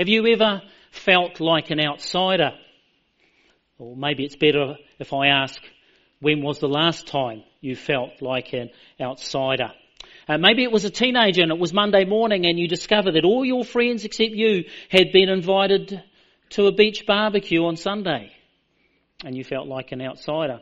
Have 0.00 0.08
you 0.08 0.26
ever 0.28 0.62
felt 0.92 1.40
like 1.40 1.70
an 1.70 1.78
outsider? 1.78 2.52
Or 3.76 3.94
maybe 3.94 4.24
it's 4.24 4.34
better 4.34 4.76
if 4.98 5.12
I 5.12 5.26
ask, 5.26 5.60
when 6.20 6.42
was 6.42 6.58
the 6.58 6.70
last 6.70 7.06
time 7.06 7.42
you 7.60 7.76
felt 7.76 8.22
like 8.22 8.54
an 8.54 8.70
outsider? 8.98 9.72
Uh, 10.26 10.38
maybe 10.38 10.62
it 10.62 10.72
was 10.72 10.86
a 10.86 10.90
teenager 10.90 11.42
and 11.42 11.52
it 11.52 11.58
was 11.58 11.74
Monday 11.74 12.06
morning 12.06 12.46
and 12.46 12.58
you 12.58 12.66
discovered 12.66 13.12
that 13.12 13.26
all 13.26 13.44
your 13.44 13.62
friends 13.62 14.06
except 14.06 14.30
you 14.30 14.64
had 14.88 15.12
been 15.12 15.28
invited 15.28 16.02
to 16.48 16.64
a 16.64 16.72
beach 16.72 17.04
barbecue 17.06 17.62
on 17.66 17.76
Sunday 17.76 18.32
and 19.22 19.36
you 19.36 19.44
felt 19.44 19.68
like 19.68 19.92
an 19.92 20.00
outsider. 20.00 20.60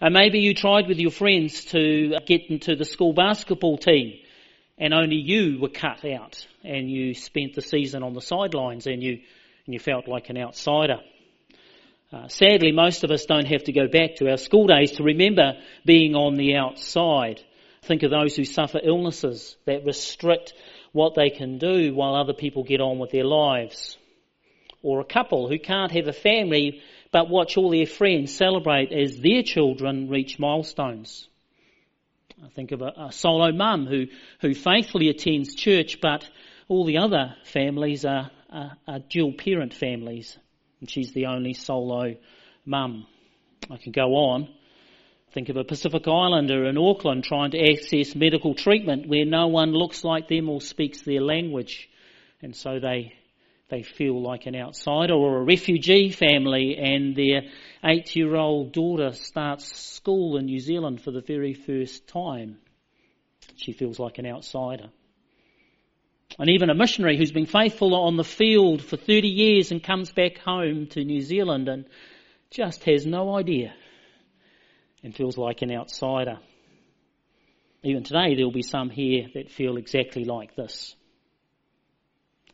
Uh, 0.00 0.08
maybe 0.08 0.38
you 0.38 0.54
tried 0.54 0.88
with 0.88 0.98
your 0.98 1.10
friends 1.10 1.62
to 1.66 2.14
get 2.24 2.48
into 2.48 2.74
the 2.74 2.86
school 2.86 3.12
basketball 3.12 3.76
team 3.76 4.14
and 4.78 4.92
only 4.92 5.16
you 5.16 5.58
were 5.60 5.68
cut 5.68 6.04
out 6.04 6.46
and 6.62 6.90
you 6.90 7.14
spent 7.14 7.54
the 7.54 7.62
season 7.62 8.02
on 8.02 8.12
the 8.12 8.20
sidelines 8.20 8.86
and 8.86 9.02
you, 9.02 9.20
and 9.66 9.74
you 9.74 9.78
felt 9.78 10.08
like 10.08 10.28
an 10.28 10.36
outsider. 10.36 10.98
Uh, 12.12 12.28
sadly, 12.28 12.72
most 12.72 13.02
of 13.02 13.10
us 13.10 13.24
don't 13.24 13.46
have 13.46 13.64
to 13.64 13.72
go 13.72 13.88
back 13.88 14.16
to 14.16 14.30
our 14.30 14.36
school 14.36 14.66
days 14.66 14.92
to 14.92 15.02
remember 15.02 15.54
being 15.84 16.14
on 16.14 16.36
the 16.36 16.54
outside. 16.54 17.40
Think 17.82 18.02
of 18.02 18.10
those 18.10 18.36
who 18.36 18.44
suffer 18.44 18.80
illnesses 18.82 19.56
that 19.64 19.84
restrict 19.84 20.52
what 20.92 21.14
they 21.14 21.30
can 21.30 21.58
do 21.58 21.94
while 21.94 22.14
other 22.14 22.32
people 22.32 22.62
get 22.62 22.80
on 22.80 22.98
with 22.98 23.10
their 23.10 23.24
lives. 23.24 23.98
Or 24.82 25.00
a 25.00 25.04
couple 25.04 25.48
who 25.48 25.58
can't 25.58 25.92
have 25.92 26.06
a 26.06 26.12
family 26.12 26.80
but 27.12 27.30
watch 27.30 27.56
all 27.56 27.70
their 27.70 27.86
friends 27.86 28.34
celebrate 28.34 28.92
as 28.92 29.18
their 29.18 29.42
children 29.42 30.08
reach 30.08 30.38
milestones. 30.38 31.28
I 32.44 32.48
think 32.48 32.72
of 32.72 32.82
a, 32.82 32.92
a 32.96 33.12
solo 33.12 33.50
mum 33.52 33.86
who, 33.86 34.06
who 34.40 34.54
faithfully 34.54 35.08
attends 35.08 35.54
church, 35.54 36.00
but 36.02 36.28
all 36.68 36.84
the 36.84 36.98
other 36.98 37.34
families 37.44 38.04
are, 38.04 38.30
are, 38.50 38.76
are 38.86 38.98
dual 38.98 39.32
parent 39.32 39.72
families, 39.72 40.36
and 40.80 40.90
she's 40.90 41.12
the 41.12 41.26
only 41.26 41.54
solo 41.54 42.16
mum. 42.64 43.06
I 43.70 43.78
can 43.78 43.92
go 43.92 44.14
on. 44.16 44.48
Think 45.32 45.48
of 45.48 45.56
a 45.56 45.64
Pacific 45.64 46.06
Islander 46.06 46.66
in 46.66 46.78
Auckland 46.78 47.24
trying 47.24 47.52
to 47.52 47.72
access 47.72 48.14
medical 48.14 48.54
treatment 48.54 49.08
where 49.08 49.24
no 49.24 49.48
one 49.48 49.72
looks 49.72 50.04
like 50.04 50.28
them 50.28 50.48
or 50.48 50.60
speaks 50.60 51.02
their 51.02 51.20
language, 51.20 51.88
and 52.42 52.54
so 52.54 52.78
they 52.78 53.12
they 53.68 53.82
feel 53.82 54.20
like 54.22 54.46
an 54.46 54.54
outsider, 54.54 55.14
or 55.14 55.38
a 55.38 55.44
refugee 55.44 56.10
family 56.10 56.76
and 56.76 57.16
their 57.16 57.42
eight 57.84 58.14
year 58.14 58.36
old 58.36 58.72
daughter 58.72 59.12
starts 59.12 59.76
school 59.76 60.36
in 60.36 60.46
New 60.46 60.60
Zealand 60.60 61.00
for 61.00 61.10
the 61.10 61.20
very 61.20 61.54
first 61.54 62.06
time. 62.06 62.58
She 63.56 63.72
feels 63.72 63.98
like 63.98 64.18
an 64.18 64.26
outsider. 64.26 64.90
And 66.38 66.50
even 66.50 66.70
a 66.70 66.74
missionary 66.74 67.16
who's 67.16 67.32
been 67.32 67.46
faithful 67.46 67.94
on 67.94 68.16
the 68.16 68.24
field 68.24 68.82
for 68.82 68.96
30 68.96 69.28
years 69.28 69.70
and 69.72 69.82
comes 69.82 70.12
back 70.12 70.38
home 70.38 70.86
to 70.88 71.04
New 71.04 71.20
Zealand 71.20 71.68
and 71.68 71.86
just 72.50 72.84
has 72.84 73.06
no 73.06 73.36
idea 73.36 73.74
and 75.02 75.14
feels 75.14 75.38
like 75.38 75.62
an 75.62 75.72
outsider. 75.72 76.38
Even 77.82 78.02
today, 78.02 78.34
there 78.34 78.44
will 78.44 78.52
be 78.52 78.62
some 78.62 78.90
here 78.90 79.28
that 79.34 79.50
feel 79.50 79.76
exactly 79.76 80.24
like 80.24 80.56
this. 80.56 80.94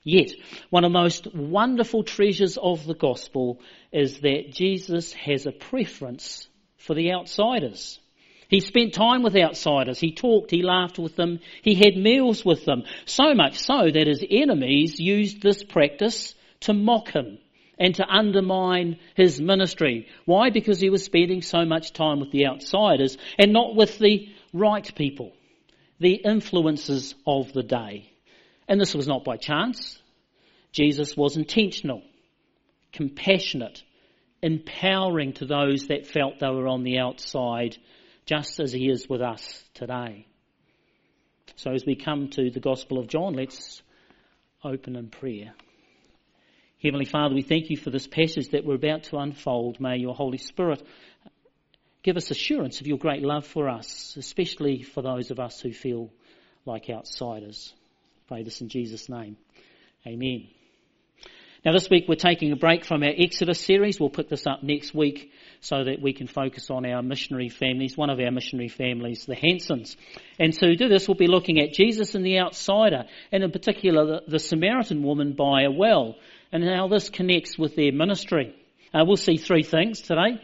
Yet, 0.04 0.32
one 0.70 0.84
of 0.84 0.92
the 0.92 0.98
most 0.98 1.34
wonderful 1.34 2.02
treasures 2.02 2.56
of 2.56 2.84
the 2.86 2.94
gospel 2.94 3.60
is 3.92 4.20
that 4.20 4.52
Jesus 4.52 5.12
has 5.12 5.46
a 5.46 5.52
preference 5.52 6.48
for 6.76 6.94
the 6.94 7.12
outsiders. 7.12 8.00
He 8.48 8.60
spent 8.60 8.92
time 8.92 9.22
with 9.22 9.36
outsiders. 9.36 9.98
He 9.98 10.12
talked, 10.12 10.50
he 10.50 10.62
laughed 10.62 10.98
with 10.98 11.16
them, 11.16 11.38
he 11.62 11.74
had 11.74 11.96
meals 11.96 12.44
with 12.44 12.64
them. 12.64 12.82
So 13.06 13.34
much 13.34 13.58
so 13.58 13.90
that 13.90 14.06
his 14.06 14.24
enemies 14.28 14.98
used 14.98 15.40
this 15.40 15.62
practice 15.62 16.34
to 16.60 16.74
mock 16.74 17.08
him 17.12 17.38
and 17.78 17.94
to 17.94 18.06
undermine 18.06 18.98
his 19.16 19.40
ministry. 19.40 20.08
Why? 20.26 20.50
Because 20.50 20.80
he 20.80 20.90
was 20.90 21.04
spending 21.04 21.42
so 21.42 21.64
much 21.64 21.92
time 21.92 22.20
with 22.20 22.30
the 22.30 22.46
outsiders 22.46 23.16
and 23.38 23.52
not 23.52 23.74
with 23.74 23.98
the 23.98 24.28
right 24.52 24.94
people, 24.94 25.32
the 25.98 26.14
influences 26.14 27.14
of 27.26 27.52
the 27.52 27.62
day. 27.62 28.11
And 28.72 28.80
this 28.80 28.94
was 28.94 29.06
not 29.06 29.22
by 29.22 29.36
chance. 29.36 30.00
Jesus 30.72 31.14
was 31.14 31.36
intentional, 31.36 32.00
compassionate, 32.90 33.82
empowering 34.40 35.34
to 35.34 35.44
those 35.44 35.88
that 35.88 36.06
felt 36.06 36.38
they 36.38 36.48
were 36.48 36.68
on 36.68 36.82
the 36.82 36.98
outside, 36.98 37.76
just 38.24 38.60
as 38.60 38.72
he 38.72 38.88
is 38.88 39.06
with 39.10 39.20
us 39.20 39.62
today. 39.74 40.26
So 41.56 41.72
as 41.72 41.84
we 41.84 41.96
come 41.96 42.28
to 42.28 42.50
the 42.50 42.60
Gospel 42.60 42.98
of 42.98 43.08
John, 43.08 43.34
let's 43.34 43.82
open 44.64 44.96
in 44.96 45.10
prayer. 45.10 45.52
Heavenly 46.82 47.04
Father, 47.04 47.34
we 47.34 47.42
thank 47.42 47.68
you 47.68 47.76
for 47.76 47.90
this 47.90 48.06
passage 48.06 48.52
that 48.52 48.64
we're 48.64 48.76
about 48.76 49.02
to 49.02 49.18
unfold. 49.18 49.80
May 49.80 49.98
your 49.98 50.14
Holy 50.14 50.38
Spirit 50.38 50.82
give 52.02 52.16
us 52.16 52.30
assurance 52.30 52.80
of 52.80 52.86
your 52.86 52.96
great 52.96 53.22
love 53.22 53.46
for 53.46 53.68
us, 53.68 54.16
especially 54.16 54.82
for 54.82 55.02
those 55.02 55.30
of 55.30 55.38
us 55.38 55.60
who 55.60 55.74
feel 55.74 56.10
like 56.64 56.88
outsiders. 56.88 57.74
Pray 58.32 58.42
this 58.42 58.62
in 58.62 58.70
Jesus' 58.70 59.10
name. 59.10 59.36
Amen. 60.06 60.48
Now 61.66 61.72
this 61.72 61.90
week 61.90 62.06
we're 62.08 62.14
taking 62.14 62.50
a 62.50 62.56
break 62.56 62.82
from 62.82 63.02
our 63.02 63.12
Exodus 63.14 63.60
series. 63.60 64.00
We'll 64.00 64.08
pick 64.08 64.30
this 64.30 64.46
up 64.46 64.62
next 64.62 64.94
week 64.94 65.30
so 65.60 65.84
that 65.84 66.00
we 66.00 66.14
can 66.14 66.26
focus 66.26 66.70
on 66.70 66.86
our 66.86 67.02
missionary 67.02 67.50
families, 67.50 67.94
one 67.94 68.08
of 68.08 68.18
our 68.18 68.30
missionary 68.30 68.70
families, 68.70 69.26
the 69.26 69.34
Hansons. 69.34 69.98
And 70.40 70.54
to 70.54 70.76
do 70.76 70.88
this 70.88 71.06
we'll 71.06 71.18
be 71.18 71.26
looking 71.26 71.60
at 71.60 71.74
Jesus 71.74 72.14
and 72.14 72.24
the 72.24 72.38
outsider, 72.38 73.04
and 73.32 73.44
in 73.44 73.50
particular 73.50 74.22
the, 74.26 74.38
Samaritan 74.38 75.02
woman 75.02 75.34
by 75.34 75.64
a 75.64 75.70
well, 75.70 76.14
and 76.52 76.64
how 76.64 76.88
this 76.88 77.10
connects 77.10 77.58
with 77.58 77.76
their 77.76 77.92
ministry. 77.92 78.56
Uh, 78.94 79.04
we'll 79.06 79.18
see 79.18 79.36
three 79.36 79.62
things 79.62 80.00
today. 80.00 80.40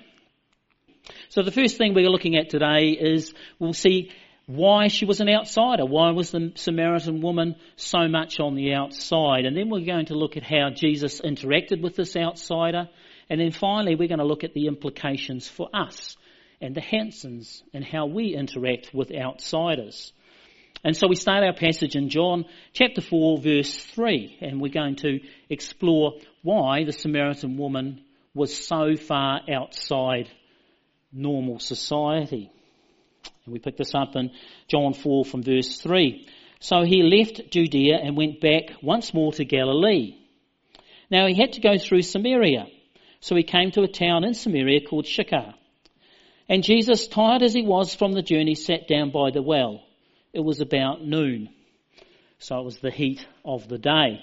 So 1.31 1.43
the 1.43 1.53
first 1.53 1.79
thing 1.79 1.95
we're 1.95 2.11
looking 2.11 2.37
at 2.37 2.51
today 2.51 2.91
is 2.91 3.33
we'll 3.59 3.73
see 3.73 4.11
why 4.49 4.89
she 4.89 5.05
was 5.05 5.21
an 5.21 5.29
outsider. 5.29 5.85
Why 5.85 6.13
was 6.13 6.31
the 6.31 6.53
Samaritan 6.55 7.21
woman 7.21 7.57
so 7.77 8.09
much 8.09 8.41
on 8.41 8.55
the 8.55 8.73
outside? 8.73 9.45
And 9.45 9.55
then 9.55 9.69
we're 9.69 9.85
going 9.85 10.07
to 10.07 10.15
look 10.15 10.39
at 10.39 10.43
how 10.43 10.71
Jesus 10.75 11.21
interacted 11.21 11.83
with 11.83 11.97
this 11.97 12.17
outsider. 12.17 12.89
And 13.29 13.39
then 13.39 13.53
finally, 13.53 13.95
we're 13.95 14.09
going 14.09 14.21
to 14.21 14.25
look 14.25 14.45
at 14.45 14.55
the 14.55 14.67
implications 14.67 15.47
for 15.47 15.69
us 15.75 16.17
and 16.63 16.75
the 16.75 16.81
Hansons 16.81 17.63
and 17.75 17.85
how 17.85 18.07
we 18.07 18.35
interact 18.35 18.95
with 18.95 19.13
outsiders. 19.15 20.15
And 20.83 20.97
so 20.97 21.09
we 21.09 21.17
start 21.17 21.45
our 21.45 21.53
passage 21.53 21.95
in 21.95 22.09
John 22.09 22.47
chapter 22.73 23.03
4 23.03 23.39
verse 23.43 23.77
3 23.77 24.39
and 24.41 24.63
we're 24.63 24.73
going 24.73 24.97
to 24.97 25.21
explore 25.51 26.15
why 26.41 26.85
the 26.85 26.93
Samaritan 26.93 27.59
woman 27.59 28.03
was 28.33 28.57
so 28.57 28.97
far 28.97 29.43
outside 29.53 30.31
normal 31.13 31.59
society. 31.59 32.51
And 33.49 33.55
we 33.55 33.61
pick 33.61 33.79
this 33.79 33.95
up 33.95 34.15
in 34.15 34.31
John 34.69 34.93
4 34.93 35.25
from 35.25 35.43
verse 35.43 35.81
3. 35.81 36.29
So 36.61 36.83
he 36.83 37.03
left 37.03 37.51
Judea 37.51 37.97
and 37.97 38.15
went 38.15 38.43
back 38.43 38.65
once 38.83 39.15
more 39.15 39.33
to 39.33 39.45
Galilee. 39.47 40.17
Now 41.11 41.27
he 41.27 41.35
had 41.35 41.55
to 41.55 41.63
go 41.63 41.79
through 41.79 42.03
Samaria. 42.03 42.67
So 43.21 43.35
he 43.37 43.45
came 43.45 43.71
to 43.71 43.85
a 43.85 43.89
town 43.89 44.25
in 44.25 44.35
Samaria 44.35 44.87
called 44.87 45.07
Sychar. 45.07 45.55
And 46.47 46.63
Jesus, 46.63 47.09
tired 47.09 47.43
as 47.43 47.55
he 47.55 47.63
was 47.63 47.95
from 47.95 48.13
the 48.13 48.21
journey, 48.21 48.55
sat 48.55 48.87
down 48.87 49.13
by 49.13 49.31
the 49.31 49.41
well. 49.41 49.83
It 50.35 50.41
was 50.41 50.61
about 50.61 51.03
noon. 51.03 51.49
So 52.41 52.59
it 52.59 52.65
was 52.67 52.81
the 52.81 52.91
heat 52.91 53.27
of 53.47 53.67
the 53.67 53.79
day. 53.79 54.21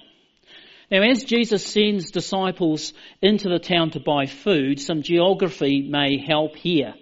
Now, 0.92 1.02
as 1.02 1.24
Jesus 1.24 1.66
sends 1.66 2.12
disciples 2.12 2.94
into 3.24 3.50
the 3.50 3.58
town 3.58 3.90
to 3.92 4.00
buy 4.00 4.28
food, 4.28 4.80
some 4.80 5.02
geography 5.02 5.82
may 5.82 6.24
help 6.24 6.56
here. 6.56 6.94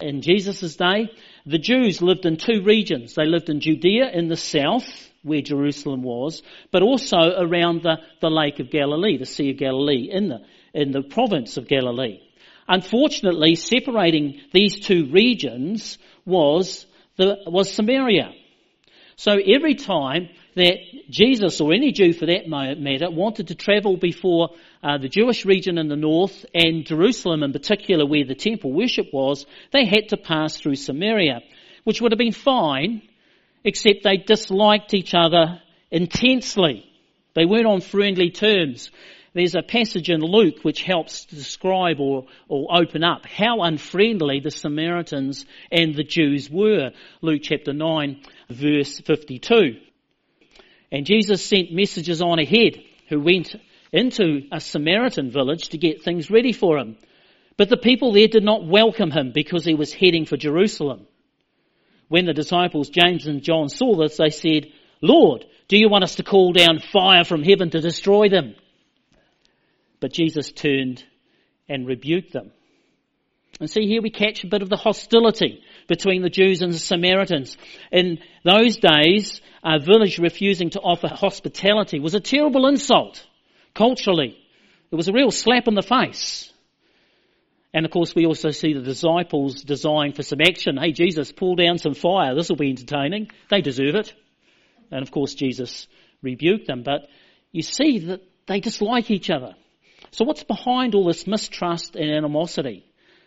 In 0.00 0.22
Jesus' 0.22 0.76
day, 0.76 1.10
the 1.48 1.58
Jews 1.58 2.02
lived 2.02 2.26
in 2.26 2.36
two 2.36 2.62
regions. 2.62 3.14
They 3.14 3.24
lived 3.24 3.48
in 3.48 3.60
Judea 3.60 4.10
in 4.12 4.28
the 4.28 4.36
south, 4.36 4.86
where 5.22 5.40
Jerusalem 5.40 6.02
was, 6.02 6.42
but 6.70 6.82
also 6.82 7.16
around 7.38 7.82
the, 7.82 7.96
the 8.20 8.28
Lake 8.28 8.60
of 8.60 8.70
Galilee, 8.70 9.16
the 9.16 9.26
Sea 9.26 9.50
of 9.50 9.56
Galilee, 9.56 10.08
in 10.10 10.28
the, 10.28 10.40
in 10.74 10.92
the 10.92 11.02
province 11.02 11.56
of 11.56 11.66
Galilee. 11.66 12.20
Unfortunately, 12.68 13.54
separating 13.54 14.40
these 14.52 14.78
two 14.80 15.08
regions 15.10 15.96
was, 16.26 16.86
the, 17.16 17.38
was 17.46 17.72
Samaria. 17.72 18.32
So 19.16 19.32
every 19.32 19.74
time 19.74 20.28
that 20.54 20.76
Jesus, 21.08 21.60
or 21.60 21.72
any 21.72 21.92
Jew 21.92 22.12
for 22.12 22.26
that 22.26 22.46
matter, 22.46 23.10
wanted 23.10 23.48
to 23.48 23.54
travel 23.54 23.96
before 23.96 24.50
uh, 24.82 24.98
the 24.98 25.08
Jewish 25.08 25.44
region 25.44 25.78
in 25.78 25.88
the 25.88 25.96
north 25.96 26.44
and 26.54 26.84
Jerusalem 26.84 27.42
in 27.42 27.52
particular 27.52 28.06
where 28.06 28.24
the 28.24 28.34
temple 28.34 28.72
worship 28.72 29.08
was, 29.12 29.46
they 29.72 29.84
had 29.84 30.10
to 30.10 30.16
pass 30.16 30.56
through 30.56 30.76
Samaria, 30.76 31.40
which 31.84 32.00
would 32.00 32.12
have 32.12 32.18
been 32.18 32.32
fine, 32.32 33.02
except 33.64 34.04
they 34.04 34.18
disliked 34.18 34.94
each 34.94 35.14
other 35.14 35.60
intensely. 35.90 36.84
They 37.34 37.44
weren't 37.44 37.66
on 37.66 37.80
friendly 37.80 38.30
terms. 38.30 38.90
There's 39.34 39.54
a 39.54 39.62
passage 39.62 40.10
in 40.10 40.20
Luke 40.20 40.62
which 40.62 40.82
helps 40.82 41.24
describe 41.26 42.00
or, 42.00 42.26
or 42.48 42.68
open 42.76 43.04
up 43.04 43.26
how 43.26 43.62
unfriendly 43.62 44.40
the 44.40 44.50
Samaritans 44.50 45.44
and 45.70 45.94
the 45.94 46.04
Jews 46.04 46.50
were. 46.50 46.92
Luke 47.20 47.42
chapter 47.42 47.72
9 47.72 48.22
verse 48.48 49.00
52. 49.00 49.80
And 50.90 51.04
Jesus 51.04 51.44
sent 51.44 51.72
messages 51.72 52.22
on 52.22 52.38
ahead 52.38 52.82
who 53.08 53.20
went 53.20 53.54
into 53.92 54.42
a 54.52 54.60
Samaritan 54.60 55.30
village 55.30 55.68
to 55.70 55.78
get 55.78 56.02
things 56.02 56.30
ready 56.30 56.52
for 56.52 56.78
him. 56.78 56.96
But 57.56 57.68
the 57.68 57.76
people 57.76 58.12
there 58.12 58.28
did 58.28 58.44
not 58.44 58.66
welcome 58.66 59.10
him 59.10 59.32
because 59.34 59.64
he 59.64 59.74
was 59.74 59.92
heading 59.92 60.26
for 60.26 60.36
Jerusalem. 60.36 61.06
When 62.08 62.24
the 62.24 62.32
disciples 62.32 62.88
James 62.88 63.26
and 63.26 63.42
John 63.42 63.68
saw 63.68 63.96
this, 63.96 64.16
they 64.16 64.30
said, 64.30 64.72
Lord, 65.00 65.44
do 65.68 65.76
you 65.76 65.88
want 65.88 66.04
us 66.04 66.16
to 66.16 66.22
call 66.22 66.52
down 66.52 66.78
fire 66.78 67.24
from 67.24 67.42
heaven 67.42 67.70
to 67.70 67.80
destroy 67.80 68.28
them? 68.28 68.54
But 70.00 70.12
Jesus 70.12 70.52
turned 70.52 71.04
and 71.68 71.86
rebuked 71.86 72.32
them. 72.32 72.52
And 73.60 73.68
see, 73.68 73.86
here 73.86 74.02
we 74.02 74.10
catch 74.10 74.44
a 74.44 74.48
bit 74.48 74.62
of 74.62 74.68
the 74.68 74.76
hostility 74.76 75.62
between 75.88 76.22
the 76.22 76.30
Jews 76.30 76.62
and 76.62 76.72
the 76.72 76.78
Samaritans. 76.78 77.56
In 77.90 78.18
those 78.44 78.76
days, 78.76 79.40
a 79.64 79.80
village 79.80 80.18
refusing 80.18 80.70
to 80.70 80.80
offer 80.80 81.08
hospitality 81.08 81.98
was 81.98 82.14
a 82.14 82.20
terrible 82.20 82.66
insult, 82.66 83.26
culturally. 83.78 84.36
It 84.90 84.96
was 84.96 85.08
a 85.08 85.12
real 85.12 85.30
slap 85.30 85.68
in 85.68 85.74
the 85.74 85.82
face. 85.82 86.52
And 87.72 87.86
of 87.86 87.92
course, 87.92 88.14
we 88.14 88.26
also 88.26 88.50
see 88.50 88.72
the 88.72 88.82
disciples 88.82 89.62
design 89.62 90.12
for 90.12 90.22
some 90.22 90.40
action. 90.40 90.76
Hey, 90.76 90.92
Jesus, 90.92 91.30
pull 91.30 91.54
down 91.54 91.78
some 91.78 91.94
fire. 91.94 92.34
This 92.34 92.48
will 92.48 92.56
be 92.56 92.70
entertaining. 92.70 93.30
They 93.50 93.60
deserve 93.60 93.94
it. 93.94 94.12
And 94.90 95.02
of 95.02 95.10
course, 95.12 95.34
Jesus 95.34 95.86
rebuked 96.22 96.66
them. 96.66 96.82
But 96.82 97.06
you 97.52 97.62
see 97.62 98.00
that 98.06 98.22
they 98.46 98.60
dislike 98.60 99.10
each 99.10 99.30
other. 99.30 99.54
So 100.10 100.24
what's 100.24 100.42
behind 100.44 100.94
all 100.94 101.04
this 101.04 101.26
mistrust 101.26 101.94
and 101.94 102.10
animosity? 102.10 102.84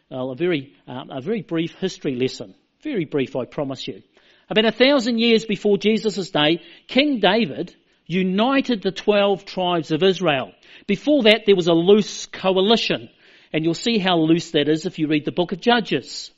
Well, 0.09 0.31
a 0.31 0.35
very, 0.35 0.73
um, 0.87 1.11
a 1.11 1.21
very 1.21 1.43
brief 1.43 1.75
history 1.75 2.15
lesson. 2.15 2.55
Very 2.83 3.05
brief, 3.05 3.35
I 3.35 3.45
promise 3.45 3.87
you. 3.87 4.01
About 4.49 4.65
a 4.65 4.71
thousand 4.71 5.19
years 5.19 5.45
before 5.45 5.77
Jesus' 5.77 6.31
day, 6.31 6.61
King 6.87 7.19
David 7.19 7.75
united 8.11 8.81
the 8.81 8.91
twelve 8.91 9.45
tribes 9.45 9.91
of 9.91 10.03
Israel. 10.03 10.51
Before 10.87 11.23
that, 11.23 11.43
there 11.45 11.55
was 11.55 11.67
a 11.67 11.73
loose 11.73 12.25
coalition. 12.25 13.09
And 13.53 13.63
you'll 13.63 13.73
see 13.73 13.97
how 13.97 14.17
loose 14.17 14.51
that 14.51 14.69
is 14.69 14.85
if 14.85 14.97
you 14.97 15.07
read 15.07 15.25
the 15.25 15.31
book 15.31 15.51
of 15.51 15.59
Judges. 15.59 16.31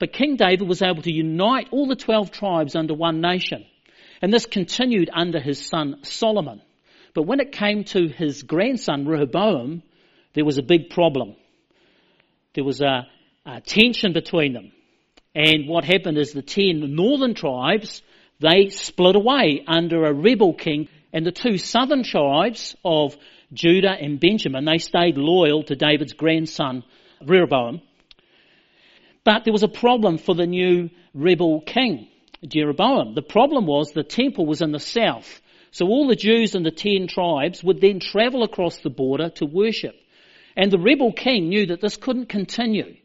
But 0.00 0.12
King 0.12 0.36
David 0.36 0.68
was 0.68 0.82
able 0.82 1.02
to 1.02 1.12
unite 1.12 1.68
all 1.70 1.86
the 1.86 1.96
twelve 1.96 2.30
tribes 2.30 2.74
under 2.74 2.94
one 2.94 3.20
nation. 3.20 3.64
And 4.20 4.32
this 4.32 4.46
continued 4.46 5.10
under 5.12 5.40
his 5.40 5.64
son 5.64 6.00
Solomon. 6.02 6.60
But 7.14 7.22
when 7.22 7.40
it 7.40 7.52
came 7.52 7.84
to 7.84 8.08
his 8.08 8.42
grandson 8.42 9.06
Rehoboam, 9.06 9.82
there 10.34 10.44
was 10.44 10.58
a 10.58 10.62
big 10.62 10.90
problem. 10.90 11.36
There 12.54 12.64
was 12.64 12.80
a, 12.80 13.06
a 13.46 13.60
tension 13.60 14.12
between 14.12 14.52
them. 14.52 14.72
And 15.34 15.68
what 15.68 15.84
happened 15.84 16.18
is 16.18 16.32
the 16.32 16.42
ten 16.42 16.94
northern 16.96 17.34
tribes, 17.34 18.02
they 18.40 18.70
split 18.70 19.16
away 19.16 19.64
under 19.66 20.04
a 20.04 20.12
rebel 20.12 20.54
king 20.54 20.88
and 21.12 21.24
the 21.24 21.32
two 21.32 21.58
southern 21.58 22.02
tribes 22.02 22.76
of 22.84 23.16
Judah 23.52 23.96
and 23.98 24.20
Benjamin, 24.20 24.64
they 24.64 24.78
stayed 24.78 25.16
loyal 25.16 25.62
to 25.64 25.76
David's 25.76 26.12
grandson, 26.12 26.84
Rehoboam. 27.24 27.80
But 29.24 29.44
there 29.44 29.52
was 29.52 29.62
a 29.62 29.68
problem 29.68 30.18
for 30.18 30.34
the 30.34 30.46
new 30.46 30.90
rebel 31.14 31.60
king, 31.60 32.08
Jeroboam. 32.46 33.14
The 33.14 33.22
problem 33.22 33.66
was 33.66 33.92
the 33.92 34.02
temple 34.02 34.46
was 34.46 34.62
in 34.62 34.72
the 34.72 34.78
south. 34.78 35.40
So 35.70 35.86
all 35.86 36.08
the 36.08 36.16
Jews 36.16 36.54
in 36.54 36.62
the 36.62 36.70
ten 36.70 37.08
tribes 37.08 37.62
would 37.62 37.80
then 37.80 38.00
travel 38.00 38.42
across 38.42 38.78
the 38.78 38.90
border 38.90 39.30
to 39.36 39.46
worship. 39.46 39.94
And 40.56 40.70
the 40.70 40.78
rebel 40.78 41.12
king 41.12 41.48
knew 41.48 41.66
that 41.66 41.80
this 41.80 41.96
couldn't 41.96 42.28
continue 42.28 42.96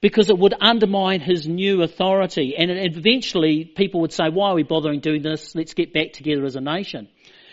because 0.00 0.30
it 0.30 0.38
would 0.38 0.54
undermine 0.60 1.20
his 1.20 1.48
new 1.48 1.82
authority. 1.82 2.54
And 2.56 2.70
eventually 2.70 3.64
people 3.64 4.00
would 4.02 4.12
say, 4.12 4.28
why 4.30 4.50
are 4.50 4.54
we 4.54 4.62
bothering 4.62 5.00
doing 5.00 5.22
this? 5.22 5.54
Let's 5.54 5.74
get 5.74 5.92
back 5.92 6.12
together 6.12 6.44
as 6.44 6.56
a 6.56 6.60
nation. 6.60 7.08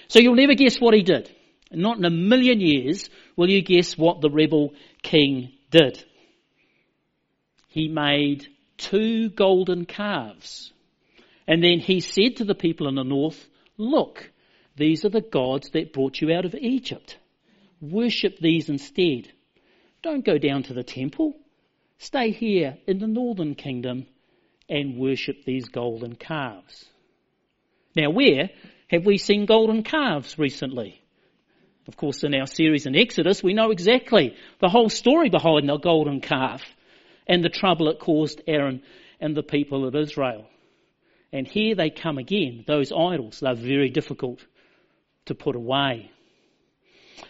So 0.08 0.20
you'll 0.20 0.36
never 0.36 0.54
guess 0.54 0.80
what 0.80 0.94
he 0.94 1.02
did. 1.02 1.32
Not 1.72 1.98
in 1.98 2.06
a 2.06 2.10
million 2.10 2.62
years 2.62 3.10
will 3.36 3.50
you 3.50 3.62
guess 3.62 3.98
what 3.98 4.22
the 4.22 4.30
rebel 4.30 4.74
king 5.02 5.52
did. 5.72 6.04
He 7.68 7.88
made 7.88 8.48
two 8.78 9.30
golden 9.30 9.86
calves. 9.86 10.72
And 11.48 11.64
then 11.64 11.80
he 11.80 12.00
said 12.00 12.38
to 12.38 12.46
the 12.46 12.56
people 12.56 12.88
in 12.88 12.96
the 12.96 13.04
north, 13.04 13.48
look, 13.78 14.32
these 14.78 15.06
are 15.06 15.10
the 15.10 15.22
gods 15.22 15.70
that 15.72 15.94
brought 15.94 16.22
you 16.22 16.32
out 16.34 16.46
of 16.46 16.56
Egypt. 16.56 17.18
Worship 17.82 18.38
these 18.40 18.70
instead. 18.70 19.32
Don't 20.02 20.26
go 20.26 20.38
down 20.38 20.64
to 20.64 20.74
the 20.74 20.84
temple. 20.84 21.34
Stay 21.98 22.32
here 22.32 22.78
in 22.88 23.00
the 23.00 23.08
northern 23.08 23.56
kingdom 23.56 24.06
and 24.70 24.98
worship 24.98 25.44
these 25.46 25.68
golden 25.70 26.16
calves. 26.16 26.86
Now, 27.96 28.10
where 28.10 28.50
have 28.90 29.06
we 29.06 29.18
seen 29.18 29.46
golden 29.46 29.84
calves 29.84 30.38
recently? 30.38 31.02
Of 31.88 31.98
course, 31.98 32.24
in 32.24 32.34
our 32.34 32.48
series 32.48 32.86
in 32.86 32.96
Exodus, 32.96 33.44
we 33.44 33.54
know 33.54 33.72
exactly 33.72 34.36
the 34.60 34.70
whole 34.70 34.90
story 34.90 35.30
behind 35.30 35.70
the 35.70 35.78
golden 35.78 36.20
calf 36.20 36.64
and 37.28 37.44
the 37.44 37.50
trouble 37.50 37.90
it 37.90 38.00
caused 38.00 38.42
Aaron 38.48 38.82
and 39.20 39.36
the 39.36 39.44
people 39.44 39.88
of 39.88 39.96
Israel. 39.96 40.48
And 41.32 41.48
here 41.48 41.76
they 41.76 41.90
come 41.90 42.18
again, 42.18 42.64
those 42.66 42.92
idols. 42.92 43.40
They're 43.40 43.56
very 43.56 43.90
difficult 43.90 44.46
to 45.26 45.36
put 45.36 45.56
away. 45.56 46.12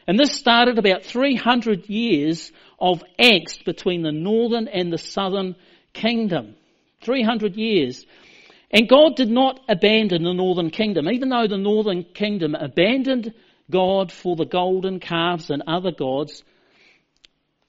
And 0.08 0.20
this 0.20 0.34
started 0.34 0.78
about 0.78 1.04
300 1.04 1.90
years 1.90 2.52
of 2.80 3.04
angst 3.20 3.66
between 3.66 4.04
the 4.04 4.12
northern 4.12 4.68
and 4.68 4.92
the 4.92 4.98
southern 4.98 5.56
kingdom. 5.94 6.56
300 7.02 7.56
years. 7.56 8.06
And 8.72 8.90
God 8.90 9.16
did 9.16 9.30
not 9.30 9.60
abandon 9.70 10.24
the 10.24 10.34
northern 10.34 10.70
kingdom, 10.70 11.08
even 11.10 11.30
though 11.30 11.48
the 11.48 11.58
northern 11.58 12.04
kingdom 12.04 12.56
abandoned 12.56 13.34
God 13.70 14.12
for 14.12 14.36
the 14.36 14.46
golden 14.46 15.00
calves 15.00 15.50
and 15.50 15.64
other 15.68 15.92
gods. 15.92 16.44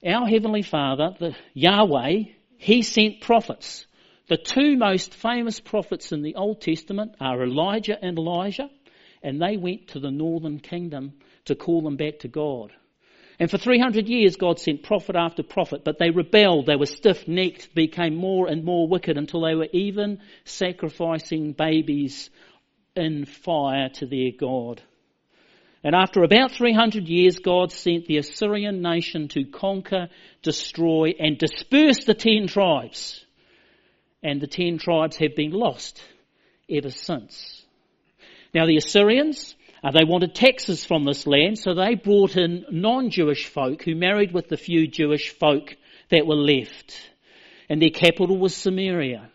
Our 0.05 0.27
Heavenly 0.27 0.61
Father, 0.61 1.15
the 1.19 1.35
Yahweh, 1.53 2.23
He 2.57 2.81
sent 2.81 3.21
prophets. 3.21 3.85
The 4.27 4.37
two 4.37 4.77
most 4.77 5.13
famous 5.13 5.59
prophets 5.59 6.11
in 6.11 6.21
the 6.21 6.35
Old 6.35 6.61
Testament 6.61 7.15
are 7.19 7.43
Elijah 7.43 7.97
and 8.03 8.17
Elisha 8.17 8.69
and 9.23 9.41
they 9.41 9.57
went 9.57 9.89
to 9.89 9.99
the 9.99 10.11
northern 10.11 10.59
kingdom 10.59 11.13
to 11.45 11.55
call 11.55 11.81
them 11.81 11.97
back 11.97 12.19
to 12.19 12.27
God. 12.27 12.71
And 13.39 13.51
for 13.51 13.57
300 13.57 14.07
years, 14.07 14.35
God 14.35 14.59
sent 14.59 14.83
prophet 14.83 15.15
after 15.15 15.43
prophet, 15.43 15.83
but 15.83 15.99
they 15.99 16.09
rebelled, 16.09 16.65
they 16.65 16.75
were 16.75 16.87
stiff 16.87 17.27
necked, 17.27 17.75
became 17.75 18.15
more 18.15 18.47
and 18.47 18.63
more 18.63 18.87
wicked 18.87 19.17
until 19.17 19.41
they 19.41 19.53
were 19.53 19.67
even 19.71 20.19
sacrificing 20.43 21.53
babies 21.53 22.31
in 22.95 23.25
fire 23.25 23.89
to 23.89 24.07
their 24.07 24.31
God. 24.37 24.81
And 25.83 25.93
after 25.93 26.23
about 26.23 26.51
300 26.51 27.07
years, 27.07 27.37
God 27.37 27.71
sent 27.71 28.07
the 28.07 28.17
Assyrian 28.17 28.81
nation 28.81 29.27
to 29.29 29.45
conquer, 29.45 30.09
destroy, 30.41 31.13
and 31.19 31.37
disperse 31.37 32.05
the 32.05 32.15
ten 32.15 32.47
tribes. 32.47 33.23
And 34.23 34.41
the 34.41 34.47
ten 34.47 34.79
tribes 34.79 35.17
have 35.17 35.35
been 35.35 35.51
lost 35.51 36.03
ever 36.69 36.89
since. 36.89 37.63
Now 38.53 38.65
the 38.65 38.77
Assyrians, 38.77 39.55
uh, 39.83 39.91
they 39.91 40.05
wanted 40.05 40.33
taxes 40.33 40.85
from 40.85 41.05
this 41.05 41.27
land, 41.27 41.59
so 41.59 41.73
they 41.73 41.95
brought 41.95 42.35
in 42.35 42.65
non-Jewish 42.71 43.47
folk 43.47 43.83
who 43.83 43.95
married 43.95 44.33
with 44.33 44.47
the 44.47 44.57
few 44.57 44.87
Jewish 44.87 45.29
folk 45.29 45.75
that 46.09 46.25
were 46.25 46.35
left. 46.35 46.97
And 47.69 47.81
their 47.81 47.89
capital 47.89 48.37
was 48.37 48.55
Samaria. 48.55 49.29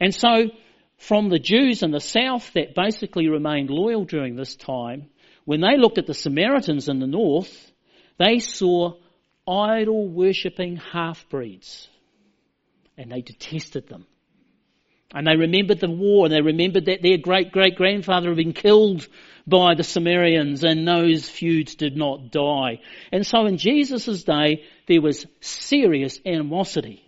And 0.00 0.14
so, 0.14 0.50
from 0.98 1.28
the 1.28 1.38
Jews 1.38 1.82
in 1.82 1.92
the 1.92 2.00
south 2.00 2.52
that 2.54 2.74
basically 2.74 3.28
remained 3.28 3.70
loyal 3.70 4.04
during 4.04 4.36
this 4.36 4.56
time, 4.56 5.08
when 5.44 5.60
they 5.60 5.76
looked 5.78 5.98
at 5.98 6.06
the 6.06 6.14
Samaritans 6.14 6.88
in 6.88 6.98
the 6.98 7.06
north, 7.06 7.72
they 8.18 8.38
saw 8.38 8.94
idol 9.48 10.08
worshipping 10.08 10.76
half-breeds. 10.76 11.88
And 12.98 13.10
they 13.10 13.22
detested 13.22 13.88
them. 13.88 14.06
And 15.12 15.26
they 15.26 15.36
remembered 15.36 15.80
the 15.80 15.90
war 15.90 16.26
and 16.26 16.34
they 16.34 16.40
remembered 16.40 16.84
that 16.86 17.02
their 17.02 17.18
great 17.18 17.50
great 17.50 17.74
grandfather 17.74 18.28
had 18.28 18.36
been 18.36 18.52
killed 18.52 19.08
by 19.46 19.74
the 19.74 19.82
Samarians 19.82 20.62
and 20.62 20.86
those 20.86 21.28
feuds 21.28 21.74
did 21.74 21.96
not 21.96 22.30
die. 22.30 22.80
And 23.10 23.26
so 23.26 23.46
in 23.46 23.58
Jesus' 23.58 24.22
day, 24.22 24.64
there 24.86 25.00
was 25.00 25.26
serious 25.40 26.20
animosity 26.24 27.04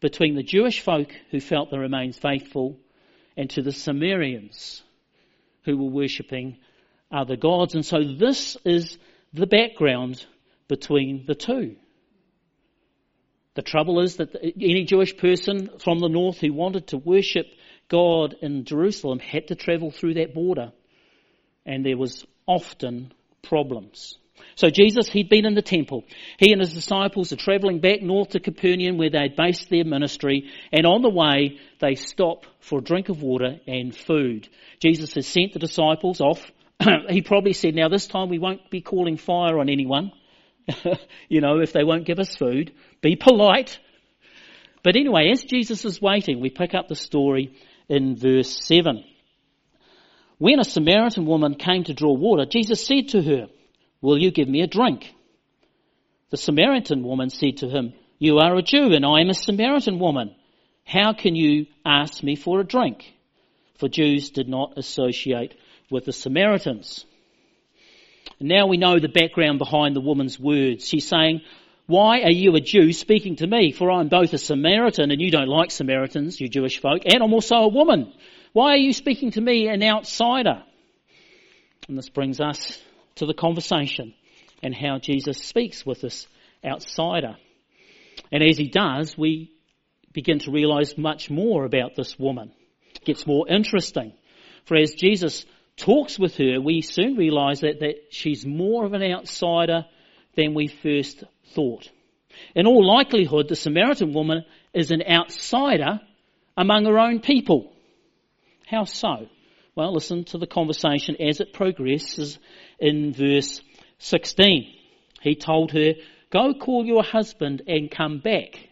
between 0.00 0.34
the 0.34 0.42
Jewish 0.42 0.80
folk 0.80 1.12
who 1.30 1.40
felt 1.40 1.70
they 1.70 1.78
remained 1.78 2.16
faithful 2.16 2.78
and 3.36 3.48
to 3.50 3.62
the 3.62 3.70
Samarians 3.70 4.82
who 5.64 5.76
were 5.76 5.90
worshipping 5.90 6.58
other 7.10 7.36
gods. 7.36 7.74
And 7.74 7.86
so 7.86 8.02
this 8.02 8.56
is 8.64 8.98
the 9.32 9.46
background 9.46 10.24
between 10.68 11.24
the 11.26 11.34
two. 11.34 11.76
The 13.54 13.62
trouble 13.62 14.00
is 14.00 14.16
that 14.16 14.34
any 14.42 14.84
Jewish 14.84 15.16
person 15.16 15.70
from 15.78 16.00
the 16.00 16.08
north 16.08 16.38
who 16.38 16.52
wanted 16.52 16.88
to 16.88 16.98
worship 16.98 17.46
God 17.88 18.34
in 18.42 18.64
Jerusalem 18.64 19.20
had 19.20 19.48
to 19.48 19.54
travel 19.54 19.90
through 19.90 20.14
that 20.14 20.34
border. 20.34 20.72
And 21.64 21.84
there 21.84 21.96
was 21.96 22.26
often 22.46 23.12
problems. 23.42 24.18
So 24.56 24.68
Jesus, 24.68 25.08
he'd 25.08 25.28
been 25.28 25.46
in 25.46 25.54
the 25.54 25.62
temple. 25.62 26.04
He 26.38 26.52
and 26.52 26.60
his 26.60 26.74
disciples 26.74 27.32
are 27.32 27.36
travelling 27.36 27.80
back 27.80 28.02
north 28.02 28.30
to 28.30 28.40
Capernaum 28.40 28.98
where 28.98 29.10
they'd 29.10 29.36
based 29.36 29.70
their 29.70 29.84
ministry. 29.84 30.50
And 30.72 30.86
on 30.86 31.02
the 31.02 31.10
way, 31.10 31.58
they 31.80 31.94
stop 31.94 32.46
for 32.60 32.80
a 32.80 32.82
drink 32.82 33.08
of 33.08 33.22
water 33.22 33.60
and 33.66 33.94
food. 33.94 34.48
Jesus 34.80 35.14
has 35.14 35.26
sent 35.26 35.52
the 35.52 35.58
disciples 35.58 36.20
off 36.20 36.50
he 37.08 37.22
probably 37.22 37.52
said, 37.52 37.74
now 37.74 37.88
this 37.88 38.06
time 38.06 38.28
we 38.28 38.38
won't 38.38 38.70
be 38.70 38.80
calling 38.80 39.16
fire 39.16 39.58
on 39.58 39.68
anyone. 39.68 40.12
you 41.28 41.40
know, 41.40 41.60
if 41.60 41.72
they 41.72 41.84
won't 41.84 42.06
give 42.06 42.18
us 42.18 42.36
food, 42.36 42.72
be 43.00 43.16
polite. 43.16 43.78
But 44.82 44.96
anyway, 44.96 45.30
as 45.30 45.44
Jesus 45.44 45.84
is 45.84 46.00
waiting, 46.00 46.40
we 46.40 46.50
pick 46.50 46.74
up 46.74 46.88
the 46.88 46.94
story 46.94 47.54
in 47.88 48.16
verse 48.16 48.64
7. 48.66 49.04
When 50.38 50.60
a 50.60 50.64
Samaritan 50.64 51.26
woman 51.26 51.54
came 51.54 51.84
to 51.84 51.94
draw 51.94 52.12
water, 52.12 52.44
Jesus 52.44 52.86
said 52.86 53.08
to 53.08 53.22
her, 53.22 53.46
Will 54.00 54.18
you 54.18 54.30
give 54.30 54.48
me 54.48 54.62
a 54.62 54.66
drink? 54.66 55.14
The 56.30 56.36
Samaritan 56.36 57.02
woman 57.04 57.30
said 57.30 57.58
to 57.58 57.68
him, 57.68 57.94
You 58.18 58.38
are 58.38 58.56
a 58.56 58.62
Jew 58.62 58.92
and 58.92 59.06
I 59.06 59.20
am 59.20 59.30
a 59.30 59.34
Samaritan 59.34 59.98
woman. 59.98 60.34
How 60.84 61.12
can 61.12 61.34
you 61.34 61.66
ask 61.86 62.22
me 62.22 62.36
for 62.36 62.60
a 62.60 62.64
drink? 62.64 63.04
For 63.78 63.88
Jews 63.88 64.30
did 64.30 64.48
not 64.48 64.76
associate 64.76 65.54
with 65.90 66.04
the 66.04 66.12
Samaritans. 66.12 67.06
Now 68.40 68.66
we 68.66 68.76
know 68.76 68.98
the 68.98 69.08
background 69.08 69.58
behind 69.58 69.94
the 69.94 70.00
woman's 70.00 70.38
words. 70.38 70.86
She's 70.86 71.06
saying, 71.06 71.40
why 71.86 72.22
are 72.22 72.30
you 72.30 72.54
a 72.56 72.60
Jew 72.60 72.92
speaking 72.92 73.36
to 73.36 73.46
me? 73.46 73.72
For 73.72 73.90
I'm 73.90 74.08
both 74.08 74.32
a 74.32 74.38
Samaritan 74.38 75.10
and 75.10 75.20
you 75.20 75.30
don't 75.30 75.48
like 75.48 75.70
Samaritans, 75.70 76.40
you 76.40 76.48
Jewish 76.48 76.80
folk, 76.80 77.02
and 77.04 77.22
I'm 77.22 77.34
also 77.34 77.56
a 77.56 77.68
woman. 77.68 78.12
Why 78.52 78.72
are 78.72 78.78
you 78.78 78.92
speaking 78.92 79.32
to 79.32 79.40
me, 79.40 79.68
an 79.68 79.82
outsider? 79.82 80.62
And 81.88 81.98
this 81.98 82.08
brings 82.08 82.40
us 82.40 82.80
to 83.16 83.26
the 83.26 83.34
conversation 83.34 84.14
and 84.62 84.74
how 84.74 84.98
Jesus 84.98 85.38
speaks 85.38 85.84
with 85.84 86.00
this 86.00 86.26
outsider. 86.64 87.36
And 88.32 88.42
as 88.42 88.56
he 88.56 88.68
does, 88.68 89.18
we 89.18 89.52
begin 90.12 90.38
to 90.40 90.50
realize 90.50 90.96
much 90.96 91.28
more 91.28 91.64
about 91.64 91.96
this 91.96 92.18
woman. 92.18 92.52
It 92.94 93.04
gets 93.04 93.26
more 93.26 93.46
interesting. 93.48 94.14
For 94.64 94.76
as 94.76 94.94
Jesus 94.94 95.44
talks 95.76 96.18
with 96.18 96.36
her, 96.36 96.60
we 96.60 96.80
soon 96.80 97.16
realize 97.16 97.60
that, 97.60 97.80
that 97.80 97.94
she's 98.10 98.46
more 98.46 98.84
of 98.84 98.92
an 98.92 99.02
outsider 99.02 99.86
than 100.36 100.54
we 100.54 100.68
first 100.68 101.24
thought. 101.54 101.90
In 102.54 102.66
all 102.66 102.86
likelihood, 102.86 103.48
the 103.48 103.56
Samaritan 103.56 104.12
woman 104.12 104.44
is 104.72 104.90
an 104.90 105.02
outsider 105.08 106.00
among 106.56 106.84
her 106.84 106.98
own 106.98 107.20
people. 107.20 107.72
How 108.66 108.84
so? 108.84 109.28
Well, 109.76 109.92
listen 109.92 110.24
to 110.26 110.38
the 110.38 110.46
conversation 110.46 111.16
as 111.20 111.40
it 111.40 111.52
progresses 111.52 112.38
in 112.78 113.12
verse 113.12 113.60
16. 113.98 114.72
He 115.20 115.34
told 115.34 115.72
her, 115.72 115.94
Go 116.30 116.54
call 116.54 116.84
your 116.84 117.02
husband 117.02 117.62
and 117.66 117.90
come 117.90 118.18
back. 118.18 118.68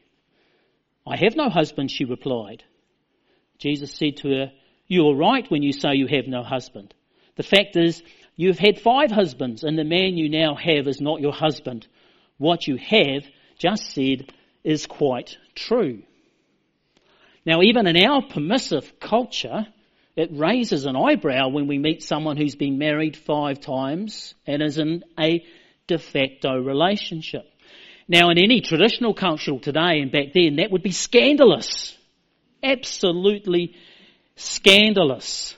I 1.06 1.16
have 1.16 1.37
no 1.37 1.49
husband, 1.49 1.90
she 1.90 2.04
replied. 2.04 2.62
Jesus 3.59 3.92
said 3.92 4.16
to 4.18 4.28
her, 4.28 4.52
You 4.92 5.08
are 5.08 5.16
right 5.16 5.50
when 5.50 5.62
you 5.62 5.72
say 5.72 5.94
you 5.94 6.06
have 6.08 6.26
no 6.26 6.42
husband. 6.42 6.92
The 7.37 7.42
fact 7.42 7.76
is, 7.76 8.02
you've 8.37 8.58
had 8.58 8.78
five 8.78 9.11
husbands, 9.11 9.64
and 9.64 9.78
the 9.78 9.84
man 9.84 10.18
you 10.18 10.28
now 10.28 10.54
have 10.54 10.87
is 10.87 11.00
not 11.00 11.22
your 11.22 11.32
husband. 11.32 11.87
What 12.37 12.66
you 12.66 12.76
have 12.76 13.25
just 13.56 13.94
said 13.94 14.30
is 14.62 14.84
quite 14.84 15.38
true. 15.54 16.02
Now, 17.46 17.62
even 17.62 17.87
in 17.87 17.96
our 18.04 18.20
permissive 18.20 19.00
culture, 19.00 19.66
it 20.14 20.28
raises 20.30 20.84
an 20.84 20.94
eyebrow 20.94 21.49
when 21.49 21.68
we 21.68 21.78
meet 21.78 22.02
someone 22.02 22.37
who's 22.37 22.54
been 22.54 22.76
married 22.76 23.16
five 23.16 23.61
times 23.61 24.34
and 24.46 24.61
is 24.62 24.76
in 24.76 25.04
a 25.18 25.42
de 25.87 25.96
facto 25.96 26.58
relationship. 26.58 27.46
Now, 28.08 28.28
in 28.28 28.37
any 28.37 28.61
traditional 28.61 29.14
culture 29.14 29.58
today 29.58 30.00
and 30.02 30.12
back 30.12 30.34
then, 30.34 30.56
that 30.56 30.70
would 30.70 30.82
be 30.82 30.92
scandalous. 30.92 31.96
Absolutely 32.62 33.75
scandalous. 34.37 35.57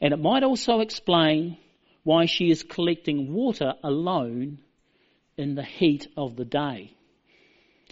And 0.00 0.12
it 0.12 0.18
might 0.18 0.42
also 0.42 0.80
explain 0.80 1.58
why 2.04 2.26
she 2.26 2.50
is 2.50 2.62
collecting 2.62 3.32
water 3.32 3.74
alone 3.82 4.58
in 5.36 5.54
the 5.54 5.64
heat 5.64 6.08
of 6.16 6.36
the 6.36 6.44
day. 6.44 6.92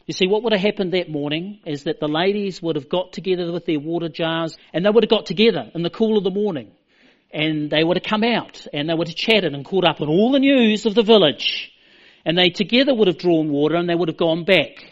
You 0.06 0.12
see, 0.12 0.26
what 0.26 0.42
would 0.42 0.52
have 0.52 0.60
happened 0.60 0.92
that 0.92 1.08
morning 1.08 1.60
is 1.64 1.84
that 1.84 1.98
the 1.98 2.08
ladies 2.08 2.60
would 2.60 2.76
have 2.76 2.88
got 2.88 3.12
together 3.12 3.50
with 3.50 3.64
their 3.64 3.80
water 3.80 4.08
jars 4.08 4.56
and 4.72 4.84
they 4.84 4.90
would 4.90 5.02
have 5.02 5.10
got 5.10 5.26
together 5.26 5.70
in 5.74 5.82
the 5.82 5.90
cool 5.90 6.18
of 6.18 6.24
the 6.24 6.30
morning 6.30 6.72
and 7.32 7.70
they 7.70 7.82
would 7.82 7.96
have 7.96 8.04
come 8.04 8.22
out 8.22 8.66
and 8.72 8.88
they 8.88 8.94
would 8.94 9.08
have 9.08 9.16
chatted 9.16 9.54
and 9.54 9.64
caught 9.64 9.84
up 9.84 10.00
on 10.00 10.08
all 10.08 10.30
the 10.30 10.38
news 10.38 10.84
of 10.84 10.94
the 10.94 11.02
village 11.02 11.72
and 12.24 12.36
they 12.36 12.50
together 12.50 12.94
would 12.94 13.08
have 13.08 13.18
drawn 13.18 13.50
water 13.50 13.76
and 13.76 13.88
they 13.88 13.94
would 13.94 14.08
have 14.08 14.16
gone 14.16 14.44
back. 14.44 14.84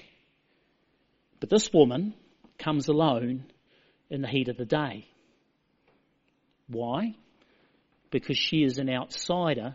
But 1.41 1.51
this 1.51 1.73
woman 1.73 2.15
comes 2.59 2.89
alone 2.89 3.45
in 4.13 4.21
the 4.21 4.29
heat 4.29 4.49
of 4.49 4.59
the 4.59 4.67
day. 4.67 5.07
Why? 6.69 7.15
Because 8.11 8.37
she 8.37 8.63
is 8.63 8.77
an 8.77 8.91
outsider 8.91 9.75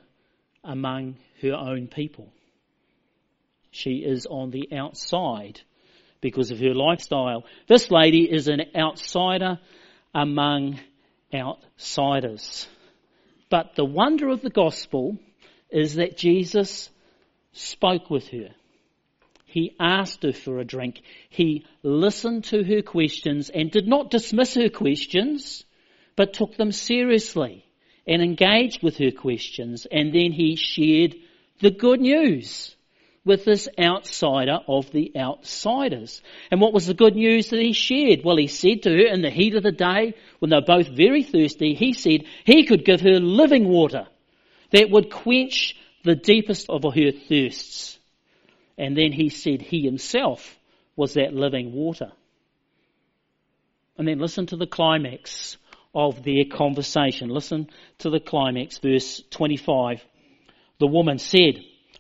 among 0.63 1.17
her 1.41 1.56
own 1.56 1.88
people. 1.88 2.32
She 3.72 4.03
is 4.06 4.27
on 4.27 4.51
the 4.51 4.70
outside 4.77 5.62
because 6.22 6.51
of 6.51 6.60
her 6.60 6.75
lifestyle. 6.75 7.46
This 7.67 7.89
lady 7.89 8.32
is 8.32 8.48
an 8.48 8.62
outsider 8.75 9.60
among 10.13 10.79
outsiders. 11.34 12.67
But 13.50 13.75
the 13.75 13.86
wonder 13.86 14.29
of 14.29 14.44
the 14.44 14.51
gospel 14.51 15.17
is 15.72 15.96
that 15.96 16.15
Jesus 16.15 16.91
spoke 17.53 18.12
with 18.12 18.27
her. 18.29 18.50
He 19.48 19.75
asked 19.80 20.24
her 20.24 20.34
for 20.34 20.60
a 20.60 20.66
drink. 20.66 21.01
He 21.30 21.66
listened 21.82 22.44
to 22.46 22.63
her 22.63 22.82
questions 22.82 23.50
and 23.50 23.72
did 23.72 23.88
not 23.88 24.12
dismiss 24.12 24.54
her 24.56 24.70
questions, 24.70 25.63
but 26.18 26.34
took 26.34 26.58
them 26.58 26.74
seriously 26.74 27.66
and 28.06 28.22
engaged 28.22 28.84
with 28.84 28.98
her 28.98 29.12
questions. 29.12 29.88
And 29.89 30.13
then 30.13 30.34
he 30.34 30.58
shared 30.58 31.16
the 31.62 31.72
good 31.72 32.01
news 32.01 32.75
with 33.24 33.46
this 33.46 33.70
outsider 33.80 34.60
of 34.68 34.92
the 34.92 35.13
outsiders. 35.16 36.22
And 36.51 36.60
what 36.60 36.74
was 36.74 36.88
the 36.88 36.94
good 36.94 37.16
news 37.16 37.50
that 37.50 37.62
he 37.62 37.72
shared? 37.72 38.25
Well, 38.25 38.36
he 38.36 38.48
said 38.48 38.84
to 38.84 38.89
her 38.89 39.08
in 39.08 39.22
the 39.22 39.30
heat 39.30 39.56
of 39.56 39.63
the 39.63 39.72
day, 39.72 40.13
when 40.39 40.50
they 40.50 40.58
were 40.58 40.62
both 40.62 40.89
very 40.89 41.24
thirsty, 41.24 41.74
he 41.74 41.94
said 41.94 42.25
he 42.44 42.66
could 42.66 42.84
give 42.84 43.00
her 43.00 43.22
living 43.22 43.70
water 43.70 44.08
that 44.72 44.89
would 44.89 45.10
quench 45.10 45.75
the 46.04 46.16
deepest 46.16 46.70
of 46.70 46.84
her 46.84 47.12
thirsts. 47.12 47.97
And 48.77 48.96
then 48.96 49.12
he 49.12 49.29
said 49.29 49.62
he 49.62 49.81
himself 49.81 50.57
was 50.96 51.13
that 51.15 51.34
living 51.34 51.74
water. 51.74 52.12
And 53.98 54.07
then 54.07 54.19
listen 54.19 54.46
to 54.48 54.57
the 54.57 54.67
climax 54.67 55.57
of 55.96 56.24
their 56.24 56.46
conversation. 56.51 57.29
Listen 57.29 57.69
to 58.00 58.10
the 58.10 58.19
climax, 58.19 58.77
verse 58.77 59.24
25. 59.31 60.03
The 60.79 60.88
woman 60.88 61.17
said, 61.17 61.55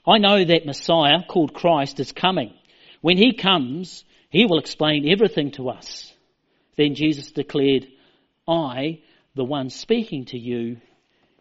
I 0.05 0.19
know 0.19 0.45
that 0.45 0.65
Messiah, 0.65 1.23
called 1.27 1.53
Christ, 1.53 1.99
is 1.99 2.11
coming. 2.11 2.53
When 3.01 3.17
he 3.17 3.33
comes, 3.33 4.05
he 4.29 4.45
will 4.45 4.59
explain 4.59 5.09
everything 5.09 5.51
to 5.51 5.69
us. 5.69 6.13
Then 6.75 6.93
Jesus 6.93 7.31
declared, 7.31 7.87
I, 8.47 9.01
the 9.35 9.43
one 9.43 9.69
speaking 9.69 10.25
to 10.25 10.37
you, 10.37 10.77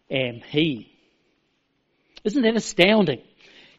am 0.09 0.41
he. 0.49 0.91
Isn't 2.23 2.41
that 2.41 2.55
astounding? 2.55 3.21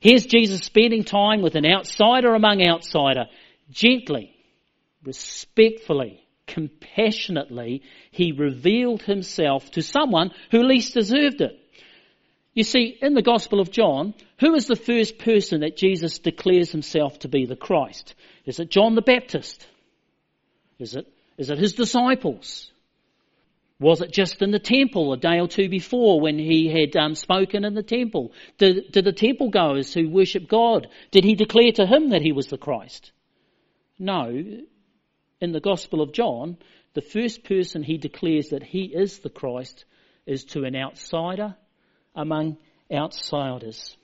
Here's 0.00 0.26
Jesus 0.26 0.61
spending 0.61 1.05
time 1.05 1.43
with 1.43 1.55
an 1.55 1.67
outsider 1.67 2.35
among 2.35 2.67
outsider, 2.67 3.26
gently, 3.71 4.35
respectfully, 5.05 6.23
compassionately, 6.47 7.83
he 8.11 8.33
revealed 8.33 9.02
himself 9.02 9.71
to 9.73 9.83
someone 9.83 10.31
who 10.50 10.62
least 10.62 10.95
deserved 10.95 11.40
it. 11.40 11.59
You 12.55 12.64
see, 12.64 12.99
in 13.00 13.14
the 13.14 13.23
Gospel 13.23 13.61
of 13.61 13.71
John, 13.71 14.14
who 14.40 14.55
is 14.55 14.67
the 14.67 14.76
first 14.76 15.19
person 15.19 15.61
that 15.61 15.76
Jesus 15.76 16.19
declares 16.19 16.73
himself 16.73 17.21
to 17.21 17.28
be 17.28 17.47
the 17.47 17.57
Christ? 17.57 18.14
Is 18.47 18.59
it 18.59 18.71
John 18.71 18.95
the 18.95 19.02
Baptist? 19.02 19.67
Is 20.78 20.97
it, 20.97 21.07
is 21.37 21.50
it 21.50 21.59
his 21.59 21.75
disciples? 21.75 22.73
Was 23.80 24.00
it 24.00 24.12
just 24.12 24.42
in 24.42 24.50
the 24.50 24.58
temple 24.58 25.12
a 25.12 25.16
day 25.16 25.38
or 25.38 25.47
two 25.47 25.68
before 25.68 26.20
when 26.20 26.38
he 26.38 26.68
had 26.68 26.97
um, 26.97 27.14
spoken 27.14 27.64
in 27.64 27.75
the 27.75 27.82
temple? 27.82 28.32
Did, 28.58 28.90
did 28.90 29.04
the 29.04 29.12
temple 29.12 29.50
goers 29.50 29.94
who 29.94 30.08
worship 30.08 30.49
God, 30.49 30.88
did 31.12 31.23
he 31.23 31.37
declare 31.37 31.70
to 31.73 31.87
him 31.87 32.11
that 32.11 32.23
he 32.23 32.32
was 32.32 32.49
the 32.49 32.58
Christ? 32.58 33.12
No. 33.99 34.42
In 35.40 35.52
the 35.52 35.61
Gospel 35.61 36.00
of 36.00 36.12
John, 36.12 36.56
the 36.94 37.02
first 37.02 37.44
person 37.44 37.85
he 37.85 37.99
declares 37.99 38.49
that 38.49 38.64
he 38.64 38.85
is 38.85 39.20
the 39.20 39.30
Christ 39.30 39.85
is 40.26 40.44
to 40.47 40.64
an 40.64 40.75
outsider 40.75 41.54
among 42.16 42.56
outsiders. 42.92 43.97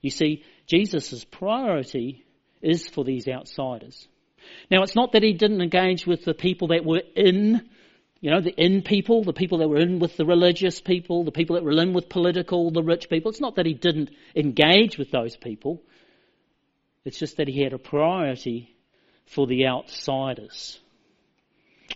You 0.00 0.10
see, 0.10 0.42
Jesus' 0.66 1.24
priority 1.24 2.24
is 2.62 2.88
for 2.88 3.04
these 3.04 3.28
outsiders. 3.28 4.08
Now, 4.70 4.82
it's 4.82 4.96
not 4.96 5.12
that 5.12 5.22
he 5.22 5.34
didn't 5.34 5.60
engage 5.60 6.06
with 6.06 6.24
the 6.24 6.32
people 6.32 6.68
that 6.68 6.84
were 6.84 7.02
in, 7.14 7.68
you 8.20 8.30
know, 8.30 8.40
the 8.40 8.50
in 8.50 8.82
people, 8.82 9.24
the 9.24 9.32
people 9.32 9.58
that 9.58 9.68
were 9.68 9.78
in 9.78 9.98
with 9.98 10.16
the 10.16 10.26
religious 10.26 10.80
people, 10.80 11.24
the 11.24 11.32
people 11.32 11.54
that 11.54 11.64
were 11.64 11.80
in 11.80 11.94
with 11.94 12.10
political, 12.10 12.70
the 12.70 12.82
rich 12.82 13.08
people. 13.08 13.30
It's 13.30 13.40
not 13.40 13.56
that 13.56 13.66
he 13.66 13.72
didn't 13.72 14.10
engage 14.36 14.98
with 14.98 15.10
those 15.10 15.36
people. 15.36 15.82
It's 17.04 17.18
just 17.18 17.38
that 17.38 17.48
he 17.48 17.62
had 17.62 17.72
a 17.72 17.78
priority 17.78 18.76
for 19.24 19.46
the 19.46 19.66
outsiders. 19.66 20.78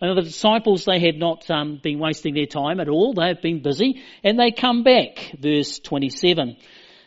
And 0.00 0.16
the 0.16 0.22
disciples, 0.22 0.86
they 0.86 0.98
had 0.98 1.18
not 1.18 1.48
um, 1.50 1.78
been 1.82 1.98
wasting 1.98 2.34
their 2.34 2.46
time 2.46 2.80
at 2.80 2.88
all. 2.88 3.12
They 3.12 3.28
had 3.28 3.42
been 3.42 3.62
busy 3.62 4.02
and 4.24 4.38
they 4.38 4.50
come 4.50 4.82
back. 4.82 5.34
Verse 5.38 5.78
27. 5.78 6.56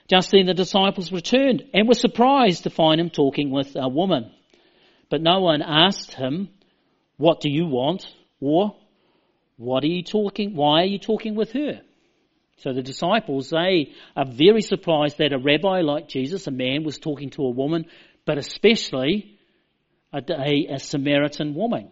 Just 0.07 0.31
then 0.31 0.45
the 0.45 0.53
disciples 0.53 1.11
returned 1.11 1.63
and 1.73 1.87
were 1.87 1.95
surprised 1.95 2.63
to 2.63 2.69
find 2.69 3.01
him 3.01 3.09
talking 3.09 3.49
with 3.49 3.75
a 3.75 3.89
woman. 3.89 4.31
But 5.09 5.21
no 5.21 5.41
one 5.41 5.61
asked 5.61 6.13
him, 6.13 6.49
what 7.17 7.41
do 7.41 7.49
you 7.49 7.65
want? 7.65 8.05
Or, 8.39 8.75
what 9.57 9.83
are 9.83 9.87
you 9.87 10.03
talking, 10.03 10.55
why 10.55 10.81
are 10.81 10.85
you 10.85 10.99
talking 10.99 11.35
with 11.35 11.51
her? 11.51 11.81
So 12.59 12.73
the 12.73 12.81
disciples, 12.81 13.49
they 13.49 13.93
are 14.15 14.25
very 14.25 14.61
surprised 14.61 15.17
that 15.19 15.33
a 15.33 15.37
rabbi 15.37 15.81
like 15.81 16.07
Jesus, 16.07 16.47
a 16.47 16.51
man, 16.51 16.83
was 16.83 16.97
talking 16.97 17.29
to 17.31 17.43
a 17.43 17.51
woman, 17.51 17.85
but 18.25 18.37
especially 18.37 19.37
a, 20.11 20.21
a, 20.29 20.73
a 20.75 20.79
Samaritan 20.79 21.53
woman. 21.53 21.91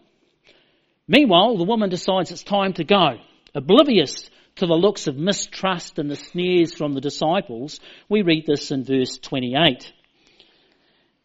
Meanwhile, 1.06 1.56
the 1.56 1.64
woman 1.64 1.90
decides 1.90 2.32
it's 2.32 2.42
time 2.42 2.72
to 2.74 2.84
go. 2.84 3.18
Oblivious 3.54 4.28
to 4.56 4.66
the 4.66 4.74
looks 4.74 5.06
of 5.06 5.16
mistrust 5.16 5.98
and 5.98 6.10
the 6.10 6.16
sneers 6.16 6.74
from 6.74 6.94
the 6.94 7.00
disciples, 7.00 7.78
we 8.08 8.22
read 8.22 8.44
this 8.46 8.70
in 8.70 8.84
verse 8.84 9.18
28. 9.18 9.92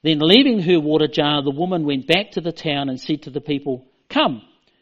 Then 0.04 0.20
leaving 0.20 0.60
her 0.62 0.80
water 0.80 1.08
jar, 1.08 1.42
the 1.42 1.52
woman 1.52 1.86
went 1.86 2.08
back 2.08 2.32
to 2.32 2.42
the 2.42 2.52
town 2.52 2.90
and 2.90 3.00
said 3.00 3.24
to 3.24 3.30
the 3.30 3.42
people, 3.42 3.86
Come, 4.10 4.42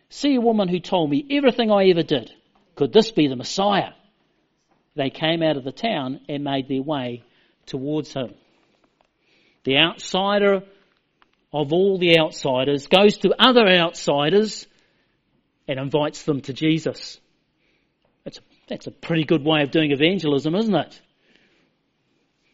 see 0.10 0.36
a 0.36 0.42
woman 0.42 0.68
who 0.68 0.80
told 0.80 1.10
me 1.10 1.26
everything 1.32 1.72
I 1.72 1.90
ever 1.90 2.04
did. 2.04 2.32
Could 2.76 2.94
this 2.94 3.12
be 3.12 3.28
the 3.28 3.36
Messiah? 3.36 3.92
They 4.96 5.10
came 5.10 5.44
out 5.44 5.58
of 5.58 5.64
the 5.64 5.72
town 5.72 6.22
and 6.28 6.44
made 6.44 6.68
their 6.68 6.82
way 6.82 7.24
towards 7.66 8.14
him. 8.14 8.34
The 9.64 9.78
outsider 9.78 10.64
of 11.52 11.74
all 11.74 11.98
the 11.98 12.20
outsiders 12.20 12.88
goes 12.88 13.18
to 13.20 13.36
other 13.38 13.68
outsiders 13.68 14.68
and 15.68 15.80
invites 15.80 16.24
them 16.24 16.42
to 16.42 16.54
Jesus. 16.54 17.20
That's 18.24 18.40
a, 18.40 18.42
that's 18.68 18.88
a 18.88 18.92
pretty 18.92 19.24
good 19.24 19.44
way 19.44 19.62
of 19.62 19.72
doing 19.72 19.92
evangelism, 19.92 20.56
isn't 20.56 20.76
it? 20.76 21.02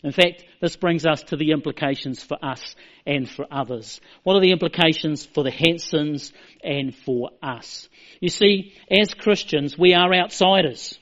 In 0.05 0.12
fact, 0.12 0.45
this 0.62 0.75
brings 0.75 1.03
us 1.03 1.24
to 1.24 1.35
the 1.35 1.50
implications 1.50 2.21
for 2.21 2.38
us 2.45 2.75
and 3.07 3.27
for 3.27 3.47
others. 3.50 4.00
What 4.21 4.35
are 4.35 4.39
the 4.39 4.51
implications 4.51 5.25
for 5.25 5.43
the 5.43 5.50
Hansons 5.50 6.31
and 6.63 6.95
for 6.95 7.31
us? 7.41 7.89
You 8.21 8.29
see, 8.29 8.75
as 8.91 9.15
Christians, 9.15 9.79
we 9.79 9.95
are 9.95 10.13
outsiders. 10.13 11.00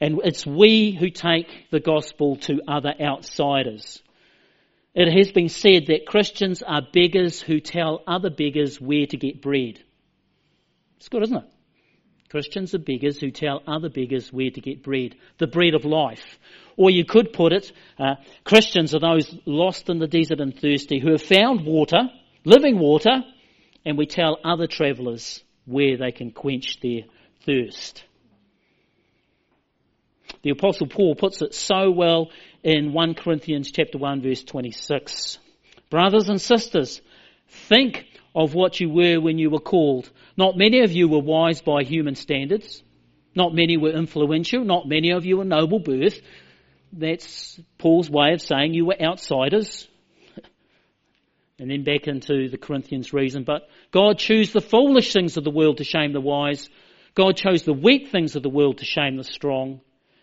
And 0.00 0.20
it's 0.24 0.44
we 0.44 0.90
who 0.90 1.10
take 1.10 1.46
the 1.70 1.78
gospel 1.78 2.34
to 2.38 2.62
other 2.66 2.92
outsiders. 3.00 4.02
It 4.96 5.16
has 5.16 5.30
been 5.30 5.48
said 5.48 5.86
that 5.86 6.04
Christians 6.04 6.60
are 6.60 6.82
beggars 6.82 7.40
who 7.40 7.60
tell 7.60 8.02
other 8.08 8.30
beggars 8.30 8.80
where 8.80 9.06
to 9.06 9.16
get 9.16 9.40
bread. 9.40 9.78
It's 10.96 11.08
good, 11.08 11.22
isn't 11.22 11.36
it? 11.36 11.51
Christians 12.32 12.74
are 12.74 12.78
beggars 12.78 13.20
who 13.20 13.30
tell 13.30 13.62
other 13.66 13.90
beggars 13.90 14.32
where 14.32 14.50
to 14.50 14.60
get 14.62 14.82
bread, 14.82 15.16
the 15.36 15.46
bread 15.46 15.74
of 15.74 15.84
life. 15.84 16.38
Or 16.78 16.88
you 16.88 17.04
could 17.04 17.34
put 17.34 17.52
it, 17.52 17.70
uh, 17.98 18.14
Christians 18.42 18.94
are 18.94 19.00
those 19.00 19.36
lost 19.44 19.90
in 19.90 19.98
the 19.98 20.06
desert 20.06 20.40
and 20.40 20.58
thirsty 20.58 20.98
who 20.98 21.10
have 21.10 21.20
found 21.20 21.66
water, 21.66 22.08
living 22.46 22.78
water, 22.78 23.22
and 23.84 23.98
we 23.98 24.06
tell 24.06 24.38
other 24.42 24.66
travellers 24.66 25.44
where 25.66 25.98
they 25.98 26.10
can 26.10 26.30
quench 26.30 26.80
their 26.80 27.02
thirst. 27.44 28.02
The 30.40 30.52
apostle 30.52 30.86
Paul 30.86 31.14
puts 31.14 31.42
it 31.42 31.52
so 31.52 31.90
well 31.90 32.30
in 32.62 32.94
1 32.94 33.12
Corinthians 33.12 33.70
chapter 33.70 33.98
1 33.98 34.22
verse 34.22 34.42
26. 34.42 35.36
Brothers 35.90 36.30
and 36.30 36.40
sisters, 36.40 37.02
think 37.68 38.06
of 38.34 38.54
what 38.54 38.80
you 38.80 38.88
were 38.88 39.20
when 39.20 39.38
you 39.38 39.50
were 39.50 39.60
called. 39.60 40.10
Not 40.36 40.56
many 40.56 40.80
of 40.80 40.92
you 40.92 41.08
were 41.08 41.20
wise 41.20 41.60
by 41.60 41.82
human 41.82 42.14
standards. 42.14 42.82
Not 43.34 43.54
many 43.54 43.76
were 43.76 43.90
influential. 43.90 44.64
Not 44.64 44.88
many 44.88 45.10
of 45.10 45.24
you 45.24 45.38
were 45.38 45.44
noble 45.44 45.78
birth. 45.78 46.20
That's 46.92 47.60
Paul's 47.78 48.10
way 48.10 48.32
of 48.32 48.42
saying 48.42 48.74
you 48.74 48.86
were 48.86 49.00
outsiders. 49.00 49.88
and 51.58 51.70
then 51.70 51.84
back 51.84 52.06
into 52.06 52.48
the 52.48 52.58
Corinthians 52.58 53.12
reason. 53.12 53.44
But 53.44 53.68
God 53.90 54.18
chose 54.18 54.52
the 54.52 54.60
foolish 54.60 55.12
things 55.12 55.36
of 55.36 55.44
the 55.44 55.50
world 55.50 55.78
to 55.78 55.84
shame 55.84 56.12
the 56.12 56.20
wise. 56.20 56.68
God 57.14 57.36
chose 57.36 57.64
the 57.64 57.72
weak 57.74 58.08
things 58.08 58.36
of 58.36 58.42
the 58.42 58.50
world 58.50 58.78
to 58.78 58.84
shame 58.84 59.16
the 59.16 59.24
strong. 59.24 59.80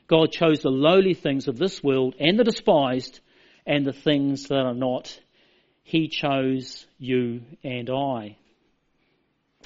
God 0.07 0.31
chose 0.31 0.61
the 0.61 0.71
lowly 0.71 1.13
things 1.13 1.47
of 1.47 1.57
this 1.57 1.83
world 1.83 2.15
and 2.19 2.37
the 2.37 2.43
despised 2.43 3.19
and 3.65 3.85
the 3.85 3.93
things 3.93 4.47
that 4.47 4.65
are 4.65 4.73
not 4.73 5.19
he 5.89 6.07
chose 6.07 6.85
you 6.99 7.41
and 7.63 7.89
I. 7.89 8.37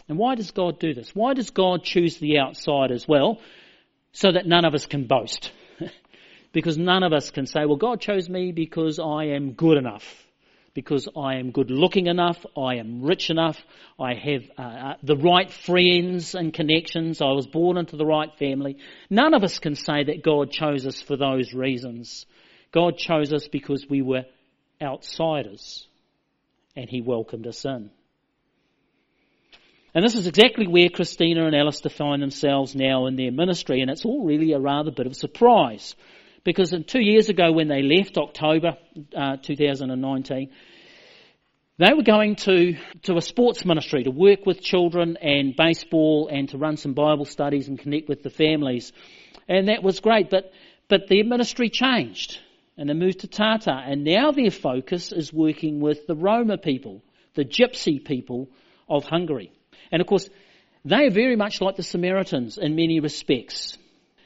And 0.08 0.18
why 0.18 0.36
does 0.36 0.52
God 0.52 0.80
do 0.80 0.94
this? 0.94 1.14
Why 1.14 1.34
does 1.34 1.50
God 1.50 1.84
choose 1.84 2.18
the 2.18 2.40
outsiders? 2.40 3.06
Well, 3.06 3.42
so 4.14 4.32
that 4.32 4.48
none 4.48 4.64
of 4.64 4.74
us 4.74 4.86
can 4.86 5.06
boast. 5.06 5.52
because 6.54 6.78
none 6.78 7.04
of 7.04 7.12
us 7.12 7.30
can 7.30 7.46
say, 7.46 7.66
well, 7.66 7.76
God 7.76 8.00
chose 8.00 8.30
me 8.30 8.54
because 8.54 9.00
I 9.00 9.36
am 9.36 9.52
good 9.52 9.78
enough. 9.78 10.06
Because 10.74 11.10
I 11.14 11.36
am 11.36 11.52
good 11.52 11.70
looking 11.70 12.08
enough, 12.08 12.46
I 12.58 12.76
am 12.76 13.04
rich 13.04 13.30
enough, 13.30 13.62
I 14.00 14.14
have 14.14 14.44
uh, 14.58 14.62
uh, 14.62 14.94
the 15.04 15.18
right 15.18 15.52
friends 15.52 16.36
and 16.36 16.54
connections, 16.54 17.22
I 17.22 17.34
was 17.34 17.48
born 17.48 17.78
into 17.78 17.98
the 17.98 18.06
right 18.06 18.34
family. 18.40 18.78
None 19.10 19.34
of 19.34 19.44
us 19.44 19.60
can 19.60 19.76
say 19.76 20.06
that 20.06 20.24
God 20.24 20.52
chose 20.52 20.88
us 20.88 21.02
for 21.02 21.18
those 21.18 21.54
reasons. 21.54 22.26
God 22.72 22.98
chose 22.98 23.34
us 23.34 23.50
because 23.50 23.86
we 23.90 24.02
were 24.02 24.24
outsiders 24.82 25.86
and 26.76 26.90
he 26.90 27.02
welcomed 27.02 27.48
us 27.48 27.66
in. 27.66 27.90
And 29.96 30.04
this 30.04 30.16
is 30.16 30.26
exactly 30.26 30.68
where 30.68 30.90
Christina 30.90 31.46
and 31.46 31.56
Alistair 31.56 31.92
find 31.92 32.22
themselves 32.22 32.76
now 32.76 33.06
in 33.06 33.16
their 33.16 33.32
ministry, 33.32 33.82
and 33.82 33.92
it's 33.92 34.06
all 34.06 34.26
really 34.26 34.54
a 34.54 34.60
rather 34.60 34.90
bit 34.90 35.06
of 35.06 35.16
surprise. 35.16 35.96
Because 36.44 36.74
two 36.88 37.02
years 37.02 37.30
ago 37.30 37.52
when 37.52 37.68
they 37.68 37.84
left, 37.84 38.18
October 38.18 38.78
uh, 39.16 39.38
2019, 39.38 40.50
they 41.78 41.94
were 41.94 42.04
going 42.04 42.36
to, 42.38 42.76
to 43.04 43.18
a 43.18 43.22
sports 43.22 43.66
ministry 43.66 44.04
to 44.04 44.12
work 44.12 44.46
with 44.46 44.62
children 44.62 45.18
and 45.18 45.56
baseball 45.56 46.28
and 46.32 46.50
to 46.50 46.58
run 46.58 46.78
some 46.78 46.94
Bible 46.94 47.26
studies 47.26 47.68
and 47.68 47.80
connect 47.80 48.10
with 48.10 48.24
the 48.24 48.30
families. 48.30 48.92
And 49.48 49.70
that 49.70 49.84
was 49.84 50.00
great, 50.00 50.30
but, 50.30 50.52
but 50.90 51.08
their 51.08 51.24
ministry 51.24 51.70
changed 51.70 52.40
and 52.78 52.90
they 52.90 52.94
moved 52.94 53.20
to 53.20 53.28
Tata. 53.28 53.72
And 53.72 54.04
now 54.04 54.32
their 54.32 54.52
focus 54.52 55.12
is 55.12 55.32
working 55.32 55.80
with 55.80 56.08
the 56.08 56.16
Roma 56.16 56.58
people, 56.58 57.04
the 57.36 57.46
gypsy 57.46 58.04
people 58.04 58.50
of 58.90 59.04
Hungary. 59.04 59.52
And 59.92 60.02
of 60.02 60.08
course, 60.08 60.30
they 60.86 61.06
are 61.06 61.12
very 61.12 61.36
much 61.36 61.62
like 61.62 61.76
the 61.76 61.84
Samaritans 61.84 62.58
in 62.58 62.76
many 62.76 63.00
respects. 63.00 63.78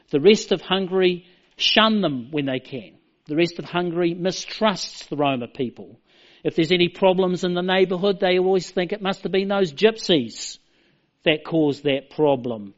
The 0.09 0.19
rest 0.19 0.51
of 0.51 0.61
Hungary 0.61 1.25
shun 1.57 2.01
them 2.01 2.29
when 2.31 2.45
they 2.45 2.59
can. 2.59 2.93
The 3.25 3.35
rest 3.35 3.59
of 3.59 3.65
Hungary 3.65 4.13
mistrusts 4.13 5.07
the 5.07 5.17
Roma 5.17 5.47
people. 5.47 5.99
If 6.43 6.55
there's 6.55 6.71
any 6.71 6.87
problems 6.87 7.43
in 7.43 7.53
the 7.53 7.61
neighbourhood, 7.61 8.19
they 8.19 8.39
always 8.39 8.71
think 8.71 8.93
it 8.93 9.01
must 9.01 9.23
have 9.23 9.31
been 9.31 9.49
those 9.49 9.73
gypsies 9.73 10.59
that 11.23 11.43
caused 11.43 11.83
that 11.83 12.09
problem. 12.11 12.73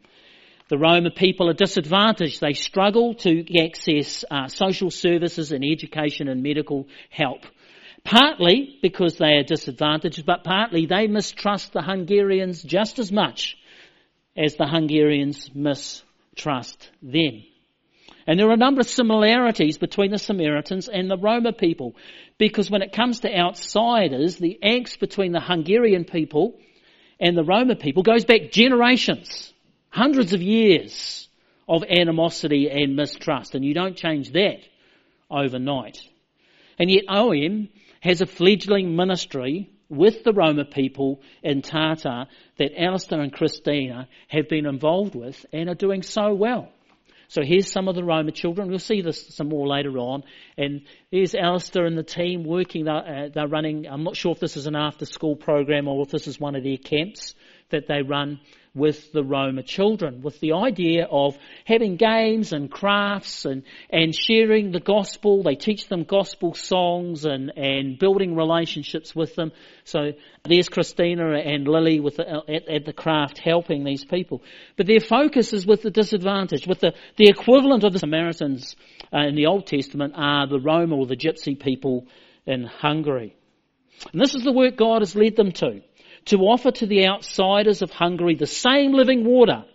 The 0.70 0.78
Roma 0.78 1.10
people 1.10 1.50
are 1.50 1.54
disadvantaged. 1.54 2.42
They 2.42 2.54
struggle 2.54 3.16
to 3.16 3.60
access 3.60 4.24
uh, 4.30 4.48
social 4.48 4.92
services 4.92 5.52
and 5.52 5.66
education 5.66 6.28
and 6.28 6.44
medical 6.44 6.88
help. 7.10 7.42
Partly 8.04 8.78
because 8.82 9.18
they 9.18 9.34
are 9.34 9.44
disadvantaged, 9.44 10.26
but 10.26 10.44
partly 10.44 10.86
they 10.86 11.08
mistrust 11.08 11.74
the 11.74 11.82
Hungarians 11.82 12.62
just 12.62 13.00
as 13.00 13.12
much 13.12 13.58
as 14.38 14.56
the 14.56 14.68
Hungarians 14.68 15.50
mistrust 15.56 16.92
them. 17.02 17.44
And 18.28 18.40
there 18.40 18.48
are 18.48 18.54
a 18.54 18.58
number 18.58 18.82
of 18.82 18.88
similarities 18.88 19.80
between 19.80 20.12
the 20.12 20.20
Samaritans 20.20 20.88
and 20.88 21.10
the 21.10 21.18
Roma 21.18 21.52
people, 21.52 21.96
because 22.38 22.70
when 22.70 22.84
it 22.84 22.94
comes 22.94 23.22
to 23.22 23.36
outsiders, 23.36 24.38
the 24.38 24.60
angst 24.64 25.00
between 25.00 25.32
the 25.32 25.42
Hungarian 25.42 26.06
people 26.06 26.60
and 27.20 27.36
the 27.36 27.44
Roma 27.44 27.76
people 27.76 28.04
goes 28.04 28.24
back 28.24 28.52
generations. 28.52 29.52
Hundreds 29.90 30.34
of 30.34 30.42
years 30.42 31.28
of 31.68 31.84
animosity 31.84 32.70
and 32.70 32.96
mistrust, 32.96 33.56
and 33.56 33.64
you 33.64 33.74
don't 33.74 33.96
change 33.96 34.32
that 34.32 34.60
overnight. 35.30 36.00
And 36.80 36.90
yet 36.90 37.04
OM 37.08 37.70
has 38.02 38.22
a 38.22 38.26
fledgling 38.26 38.96
ministry 38.96 39.70
with 39.90 40.24
the 40.24 40.34
Roma 40.34 40.66
people 40.66 41.22
in 41.44 41.62
Tata 41.62 42.28
that 42.58 42.80
Alistair 42.80 43.22
and 43.22 43.34
Christina 43.34 44.08
have 44.28 44.48
been 44.48 44.66
involved 44.66 45.16
with 45.16 45.46
and 45.52 45.70
are 45.70 45.76
doing 45.76 46.04
so 46.04 46.34
well. 46.34 46.72
So 47.28 47.44
here's 47.44 47.72
some 47.72 47.88
of 47.88 47.96
the 47.96 48.04
Roma 48.04 48.32
children. 48.32 48.70
We'll 48.70 48.80
see 48.80 49.02
this 49.02 49.36
some 49.36 49.50
more 49.50 49.68
later 49.68 49.96
on. 50.00 50.24
And 50.58 50.82
there's 51.12 51.36
Alistair 51.36 51.86
and 51.86 51.96
the 51.96 52.04
team 52.04 52.44
working. 52.44 52.88
Uh, 52.88 53.30
they're 53.32 53.48
running. 53.48 53.86
I'm 53.88 54.04
not 54.04 54.16
sure 54.16 54.32
if 54.32 54.40
this 54.40 54.58
is 54.58 54.66
an 54.66 54.76
after-school 54.76 55.36
program 55.36 55.88
or 55.88 56.02
if 56.02 56.10
this 56.10 56.28
is 56.28 56.40
one 56.40 56.56
of 56.56 56.64
their 56.64 56.78
camps 56.78 57.36
that 57.70 57.88
they 57.88 58.02
run 58.02 58.40
with 58.80 59.12
the 59.12 59.24
Roma 59.24 59.62
children, 59.62 60.22
with 60.22 60.40
the 60.40 60.54
idea 60.54 61.06
of 61.10 61.38
having 61.66 61.98
games 61.98 62.54
and 62.54 62.72
crafts 62.72 63.46
and, 63.46 63.64
and 63.90 64.16
sharing 64.16 64.72
the 64.72 64.80
gospel. 64.80 65.44
They 65.44 65.56
teach 65.56 65.88
them 65.88 66.04
gospel 66.06 66.54
songs 66.54 67.26
and, 67.26 67.52
and 67.56 68.00
building 68.00 68.36
relationships 68.36 69.16
with 69.16 69.36
them. 69.36 69.52
So 69.84 70.14
there's 70.44 70.70
Christina 70.70 71.34
and 71.34 71.68
Lily 71.68 72.00
with 72.00 72.16
the, 72.16 72.44
at, 72.48 72.68
at 72.68 72.86
the 72.86 72.94
craft 72.94 73.38
helping 73.38 73.84
these 73.84 74.06
people. 74.06 74.42
But 74.78 74.88
their 74.88 75.00
focus 75.00 75.54
is 75.54 75.68
with 75.68 75.82
the 75.82 75.92
disadvantaged, 75.92 76.68
with 76.68 76.80
the, 76.80 76.94
the 77.18 77.30
equivalent 77.30 77.84
of 77.84 77.94
the 77.94 78.00
Samaritans 78.00 78.76
uh, 79.14 79.28
in 79.28 79.36
the 79.36 79.48
Old 79.48 79.68
Testament 79.68 80.14
are 80.16 80.48
the 80.48 80.60
Roma 80.60 80.96
or 80.96 81.06
the 81.06 81.18
Gypsy 81.18 81.60
people 81.60 82.08
in 82.46 82.64
Hungary. 82.64 83.36
And 84.12 84.22
this 84.22 84.34
is 84.34 84.44
the 84.44 84.54
work 84.54 84.78
God 84.78 85.02
has 85.02 85.16
led 85.16 85.36
them 85.36 85.52
to 85.54 85.82
to 86.26 86.38
offer 86.38 86.72
to 86.72 86.86
the 86.86 87.08
outsiders 87.08 87.82
of 87.82 87.92
Hungary 87.92 88.36
the 88.36 88.48
same 88.48 88.94
living 88.94 89.26
water 89.26 89.66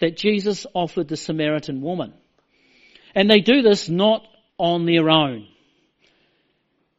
that 0.00 0.16
Jesus 0.16 0.66
offered 0.74 1.08
the 1.08 1.16
Samaritan 1.16 1.80
woman. 1.80 2.12
And 3.14 3.30
they 3.30 3.40
do 3.40 3.62
this 3.62 3.88
not 3.88 4.26
on 4.58 4.86
their 4.86 5.08
own, 5.08 5.46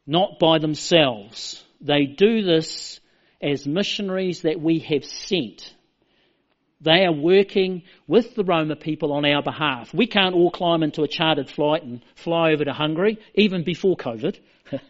not 0.06 0.38
by 0.38 0.58
themselves. 0.58 1.62
They 1.80 2.06
do 2.06 2.42
this 2.42 3.00
as 3.40 3.66
missionaries 3.66 4.42
that 4.42 4.60
we 4.60 4.78
have 4.80 5.04
sent. 5.04 5.74
They 6.80 7.04
are 7.04 7.12
working 7.12 7.82
with 8.06 8.34
the 8.34 8.44
Roma 8.44 8.76
people 8.76 9.12
on 9.12 9.24
our 9.24 9.42
behalf. 9.42 9.92
We 9.94 10.06
can't 10.06 10.34
all 10.34 10.50
climb 10.50 10.82
into 10.82 11.02
a 11.02 11.08
chartered 11.08 11.50
flight 11.50 11.82
and 11.82 12.02
fly 12.14 12.52
over 12.52 12.64
to 12.64 12.72
Hungary, 12.72 13.18
even 13.34 13.64
before 13.64 13.96
COVID, 13.96 14.38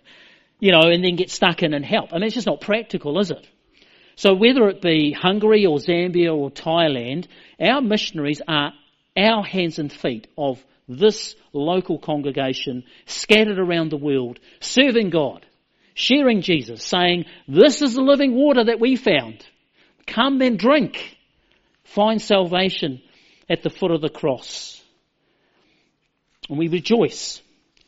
you 0.61 0.73
know, 0.73 0.83
and 0.83 1.05
then 1.05 1.17
get 1.17 1.31
stuck 1.31 1.63
in 1.63 1.75
and 1.75 1.85
help. 1.85 2.13
I 2.13 2.17
mean, 2.17 2.25
it's 2.25 2.35
just 2.35 2.47
not 2.47 2.61
practical, 2.61 3.19
is 3.21 3.31
it? 3.31 3.47
So 4.17 4.35
whether 4.35 4.69
it 4.69 4.81
be 4.81 5.13
Hungary 5.13 5.67
or 5.67 5.77
Zambia 5.77 6.35
or 6.35 6.51
Thailand, 6.51 7.27
our 7.61 7.83
missionaries 7.83 8.41
are 8.49 8.73
our 9.17 9.45
hands 9.45 9.79
and 9.79 9.93
feet 9.93 10.27
of 10.37 10.65
this 10.89 11.35
local 11.53 11.99
congregation 11.99 12.85
scattered 13.07 13.59
around 13.59 13.91
the 13.91 13.97
world, 13.97 14.39
serving 14.61 15.11
God, 15.11 15.45
sharing 15.95 16.41
Jesus, 16.41 16.83
saying, 16.83 17.27
this 17.47 17.83
is 17.83 17.95
the 17.95 18.03
living 18.03 18.35
water 18.35 18.65
that 18.65 18.81
we 18.81 18.97
found. 18.97 19.45
Come 20.07 20.41
and 20.41 20.59
drink. 20.59 21.17
Find 21.85 22.21
salvation 22.21 23.03
at 23.51 23.63
the 23.63 23.71
foot 23.71 23.91
of 23.91 24.01
the 24.01 24.09
cross. 24.09 24.83
And 26.49 26.59
we 26.59 26.69
rejoice. 26.69 27.43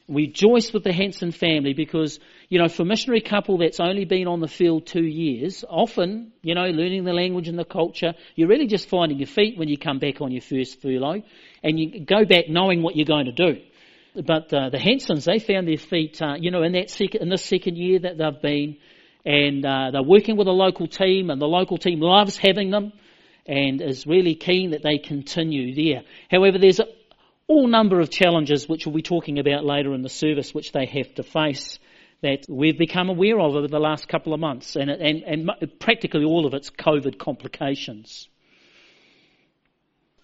Rejoice 0.09 0.73
with 0.73 0.85
the 0.85 0.93
Hanson 0.93 1.33
family 1.33 1.75
because 1.75 2.19
you 2.49 2.59
know, 2.59 2.69
for 2.69 2.83
a 2.83 2.87
missionary 2.87 3.21
couple 3.21 3.59
that's 3.59 3.79
only 3.79 4.07
been 4.07 4.27
on 4.27 4.41
the 4.41 4.49
field 4.49 4.87
two 4.87 5.05
years, 5.05 5.65
often, 5.69 6.33
you 6.43 6.55
know, 6.55 6.65
learning 6.65 7.05
the 7.05 7.13
language 7.13 7.47
and 7.47 7.59
the 7.59 7.65
culture, 7.65 8.15
you're 8.35 8.49
really 8.49 8.67
just 8.67 8.89
finding 8.89 9.19
your 9.19 9.27
feet 9.27 9.59
when 9.59 9.69
you 9.69 9.77
come 9.77 9.99
back 9.99 10.23
on 10.23 10.33
your 10.33 10.41
first 10.41 10.81
furlough, 10.81 11.23
and 11.63 11.79
you 11.79 12.05
go 12.07 12.25
back 12.25 12.49
knowing 12.49 12.83
what 12.83 12.97
you're 12.97 13.05
going 13.05 13.27
to 13.27 13.33
do. 13.33 13.61
But 14.15 14.53
uh, 14.53 14.71
the 14.71 14.79
Hansons, 14.79 15.27
they 15.27 15.39
found 15.39 15.69
their 15.69 15.77
feet, 15.77 16.23
uh, 16.23 16.37
you 16.39 16.51
know, 16.51 16.63
in 16.63 16.73
that 16.73 16.99
in 17.01 17.29
this 17.29 17.45
second 17.45 17.77
year 17.77 17.99
that 18.01 18.17
they've 18.17 18.43
been, 18.43 18.79
and 19.27 19.65
uh, 19.65 19.91
they're 19.93 20.03
working 20.03 20.39
with 20.39 20.49
a 20.49 20.53
local 20.53 20.87
team, 20.87 21.29
and 21.29 21.41
the 21.41 21.47
local 21.47 21.77
team 21.77 22.01
loves 22.01 22.39
having 22.39 22.71
them, 22.71 22.93
and 23.47 23.83
is 23.83 24.07
really 24.07 24.35
keen 24.35 24.71
that 24.71 24.83
they 24.83 24.97
continue 24.97 25.75
there. 25.75 26.03
However, 26.31 26.59
there's 26.59 26.81
all 27.49 27.67
number 27.67 27.99
of 27.99 28.11
challenges 28.11 28.69
which 28.69 28.87
we'll 28.87 28.95
be 28.95 29.03
talking 29.03 29.39
about 29.39 29.65
later 29.65 29.95
in 29.95 30.03
the 30.03 30.09
service, 30.09 30.55
which 30.55 30.73
they 30.73 30.87
have 30.87 31.13
to 31.15 31.23
face 31.23 31.79
that 32.21 32.45
we've 32.49 32.79
become 32.79 33.09
aware 33.09 33.39
of 33.41 33.55
over 33.55 33.69
the 33.69 33.79
last 33.79 34.09
couple 34.09 34.35
of 34.35 34.41
months, 34.41 34.77
and, 34.77 34.91
and, 34.91 35.23
and 35.23 35.51
practically 35.81 36.25
all 36.25 36.47
of 36.47 36.55
its 36.55 36.69
COVID 36.69 37.19
complications. 37.19 38.29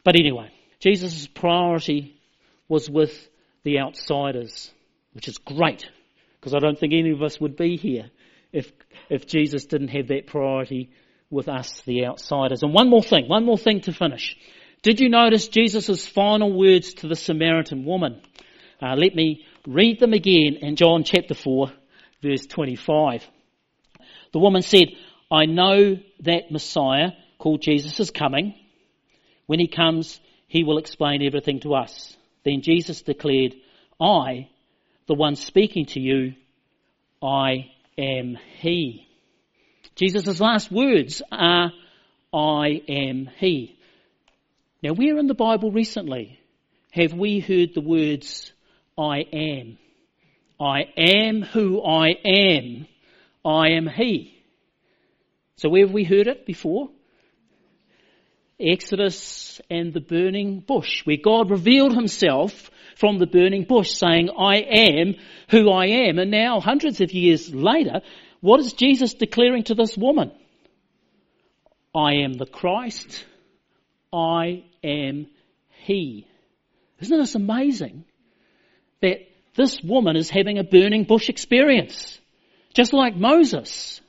But 0.05 0.17
anyway, 0.17 0.51
Jesus' 0.81 1.27
priority 1.27 2.21
was 2.69 2.91
with 2.91 3.29
the 3.63 3.79
outsiders, 3.79 4.71
which 5.13 5.29
is 5.29 5.39
great, 5.39 5.89
because 6.41 6.53
I 6.53 6.59
don't 6.59 6.79
think 6.79 6.93
any 6.93 7.11
of 7.11 7.23
us 7.23 7.41
would 7.41 7.57
be 7.57 7.77
here 7.77 8.11
if, 8.53 8.71
if 9.09 9.27
Jesus 9.27 9.65
didn't 9.67 9.89
have 9.89 10.09
that 10.09 10.27
priority 10.27 10.91
with 11.31 11.49
us, 11.49 11.81
the 11.87 12.07
outsiders. 12.07 12.63
And 12.63 12.75
one 12.75 12.91
more 12.91 13.03
thing, 13.03 13.29
one 13.29 13.45
more 13.45 13.59
thing 13.59 13.81
to 13.83 13.93
finish. 13.93 14.37
Did 14.85 15.01
you 15.01 15.09
notice 15.09 15.49
Jesus' 15.49 16.07
final 16.07 16.53
words 16.53 16.93
to 16.97 17.09
the 17.09 17.17
Samaritan 17.17 17.87
woman? 17.87 18.21
Uh, 18.83 18.95
let 18.97 19.15
me 19.15 19.47
read 19.67 19.99
them 19.99 20.13
again 20.13 20.59
in 20.61 20.77
John 20.77 21.05
chapter 21.05 21.33
4, 21.33 21.73
verse 22.23 22.45
25. 22.45 23.27
The 24.35 24.39
woman 24.39 24.61
said, 24.61 24.89
I 25.33 25.47
know 25.47 25.97
that 26.21 26.51
Messiah, 26.51 27.13
called 27.39 27.63
Jesus, 27.63 27.99
is 27.99 28.11
coming. 28.11 28.55
When 29.47 29.59
he 29.59 29.69
comes, 29.69 30.21
he 30.49 30.65
will 30.65 30.77
explain 30.77 31.23
everything 31.23 31.61
to 31.61 31.77
us. 31.77 32.15
Then 32.45 32.61
Jesus 32.61 33.01
declared, 33.01 33.55
I, 33.99 34.51
the 35.07 35.15
one 35.15 35.37
speaking 35.37 35.87
to 35.87 36.01
you, 36.01 36.35
I 37.23 37.71
am 37.97 38.37
he. 38.59 39.09
Jesus' 39.97 40.41
last 40.41 40.71
words 40.71 41.23
are, 41.33 41.73
I 42.35 42.83
am 42.87 43.31
he. 43.39 43.79
Now, 44.85 44.93
where 44.93 45.19
in 45.19 45.29
the 45.29 45.35
Bible 45.35 45.73
recently 45.73 46.39
have 46.93 47.15
we 47.15 47.41
heard 47.41 47.73
the 47.73 47.81
words, 47.81 48.53
I 48.99 49.21
am? 49.33 49.79
I 50.61 50.83
am 50.99 51.41
who 51.41 51.83
I 51.83 52.09
am. 52.23 52.87
I 53.43 53.71
am 53.71 53.89
He. 53.89 54.45
So 55.57 55.71
where 55.71 55.87
have 55.87 55.95
we 55.95 56.05
heard 56.05 56.27
it 56.27 56.45
before? 56.45 56.91
Exodus 58.61 59.59
and 59.71 59.95
the 59.95 60.03
burning 60.03 60.61
bush, 60.61 61.01
where 61.07 61.17
God 61.17 61.51
revealed 61.51 61.95
Himself 61.95 62.71
from 62.95 63.19
the 63.19 63.27
burning 63.27 63.65
bush 63.65 63.91
saying, 63.91 64.29
I 64.39 64.57
am 64.57 65.15
who 65.49 65.71
I 65.71 65.87
am. 65.87 66.19
And 66.19 66.31
now, 66.31 66.61
hundreds 66.61 67.01
of 67.01 67.11
years 67.11 67.55
later, 67.55 68.03
what 68.43 68.61
is 68.61 68.75
Jesus 68.75 69.15
declaring 69.15 69.63
to 69.65 69.75
this 69.75 69.97
woman? 69.97 70.31
I 71.95 72.17
am 72.17 72.35
the 72.35 72.45
Christ. 72.45 73.25
I 74.15 74.65
am 74.83 75.27
He. 75.83 76.27
Isn't 77.01 77.19
this 77.19 77.35
amazing? 77.35 78.05
That 79.03 79.19
this 79.57 79.83
woman 79.83 80.17
is 80.17 80.31
having 80.31 80.59
a 80.59 80.65
burning 80.65 81.05
bush 81.05 81.29
experience. 81.29 82.19
Just 82.75 82.93
like 82.93 83.17
Moses. 83.17 84.01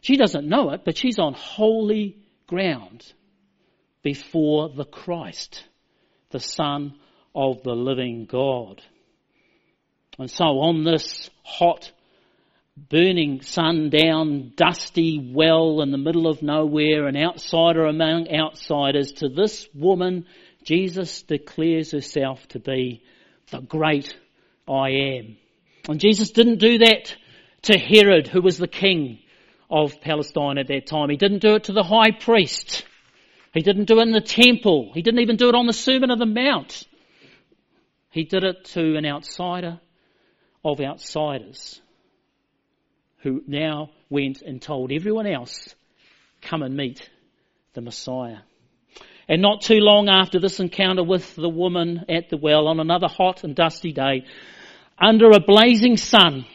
She 0.00 0.16
doesn't 0.16 0.48
know 0.48 0.70
it, 0.70 0.82
but 0.84 0.96
she's 0.96 1.18
on 1.18 1.34
holy 1.34 2.16
ground 2.46 3.04
before 4.02 4.68
the 4.68 4.84
Christ, 4.84 5.64
the 6.30 6.40
Son 6.40 6.94
of 7.34 7.62
the 7.62 7.74
living 7.74 8.26
God. 8.26 8.82
And 10.18 10.30
so 10.30 10.44
on 10.44 10.84
this 10.84 11.30
hot, 11.42 11.92
burning, 12.88 13.42
sun 13.42 13.90
down, 13.90 14.52
dusty 14.56 15.32
well 15.34 15.80
in 15.82 15.90
the 15.90 15.98
middle 15.98 16.26
of 16.26 16.42
nowhere, 16.42 17.06
an 17.06 17.16
outsider 17.16 17.86
among 17.86 18.28
outsiders, 18.32 19.12
to 19.12 19.28
this 19.28 19.68
woman, 19.74 20.26
Jesus 20.64 21.22
declares 21.22 21.90
herself 21.92 22.46
to 22.48 22.58
be 22.58 23.02
the 23.50 23.60
great 23.60 24.16
I 24.68 24.90
am. 24.90 25.36
And 25.88 26.00
Jesus 26.00 26.30
didn't 26.30 26.58
do 26.58 26.78
that 26.78 27.14
to 27.62 27.78
Herod, 27.78 28.28
who 28.28 28.42
was 28.42 28.58
the 28.58 28.68
king 28.68 29.20
of 29.70 30.00
Palestine 30.00 30.58
at 30.58 30.68
that 30.68 30.86
time. 30.86 31.10
He 31.10 31.16
didn't 31.16 31.42
do 31.42 31.54
it 31.54 31.64
to 31.64 31.72
the 31.72 31.82
high 31.82 32.10
priest. 32.10 32.84
He 33.54 33.60
didn't 33.60 33.86
do 33.86 33.98
it 33.98 34.02
in 34.02 34.12
the 34.12 34.20
temple. 34.20 34.92
He 34.94 35.02
didn't 35.02 35.20
even 35.20 35.36
do 35.36 35.48
it 35.48 35.54
on 35.54 35.66
the 35.66 35.72
Sermon 35.72 36.10
of 36.10 36.18
the 36.18 36.26
Mount. 36.26 36.86
He 38.10 38.24
did 38.24 38.44
it 38.44 38.64
to 38.66 38.96
an 38.96 39.06
outsider 39.06 39.80
of 40.64 40.80
outsiders 40.80 41.80
who 43.22 43.42
now 43.46 43.90
went 44.10 44.42
and 44.42 44.62
told 44.62 44.92
everyone 44.92 45.26
else, 45.26 45.74
come 46.40 46.62
and 46.62 46.76
meet 46.76 47.08
the 47.74 47.80
Messiah. 47.80 48.38
And 49.28 49.42
not 49.42 49.60
too 49.60 49.80
long 49.80 50.08
after 50.08 50.40
this 50.40 50.60
encounter 50.60 51.04
with 51.04 51.36
the 51.36 51.48
woman 51.48 52.04
at 52.08 52.30
the 52.30 52.36
well 52.36 52.66
on 52.68 52.80
another 52.80 53.08
hot 53.08 53.44
and 53.44 53.54
dusty 53.54 53.92
day, 53.92 54.24
under 54.98 55.30
a 55.30 55.40
blazing 55.40 55.96
sun. 55.96 56.46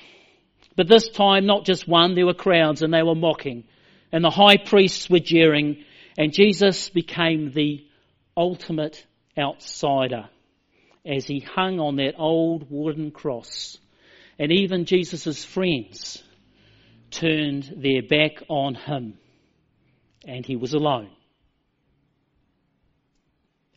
But 0.75 0.87
this 0.87 1.09
time, 1.09 1.45
not 1.45 1.65
just 1.65 1.87
one, 1.87 2.15
there 2.15 2.25
were 2.25 2.33
crowds 2.33 2.81
and 2.81 2.93
they 2.93 3.03
were 3.03 3.15
mocking. 3.15 3.65
And 4.11 4.23
the 4.23 4.31
high 4.31 4.57
priests 4.57 5.09
were 5.09 5.19
jeering. 5.19 5.83
And 6.17 6.33
Jesus 6.33 6.89
became 6.89 7.51
the 7.51 7.85
ultimate 8.35 9.05
outsider 9.37 10.29
as 11.05 11.25
he 11.25 11.39
hung 11.39 11.79
on 11.79 11.97
that 11.97 12.15
old 12.17 12.67
wooden 12.71 13.11
cross. 13.11 13.77
And 14.39 14.51
even 14.51 14.85
Jesus' 14.85 15.45
friends 15.45 16.23
turned 17.13 17.73
their 17.77 18.01
back 18.01 18.43
on 18.49 18.75
him. 18.75 19.17
And 20.27 20.45
he 20.45 20.55
was 20.55 20.73
alone. 20.73 21.09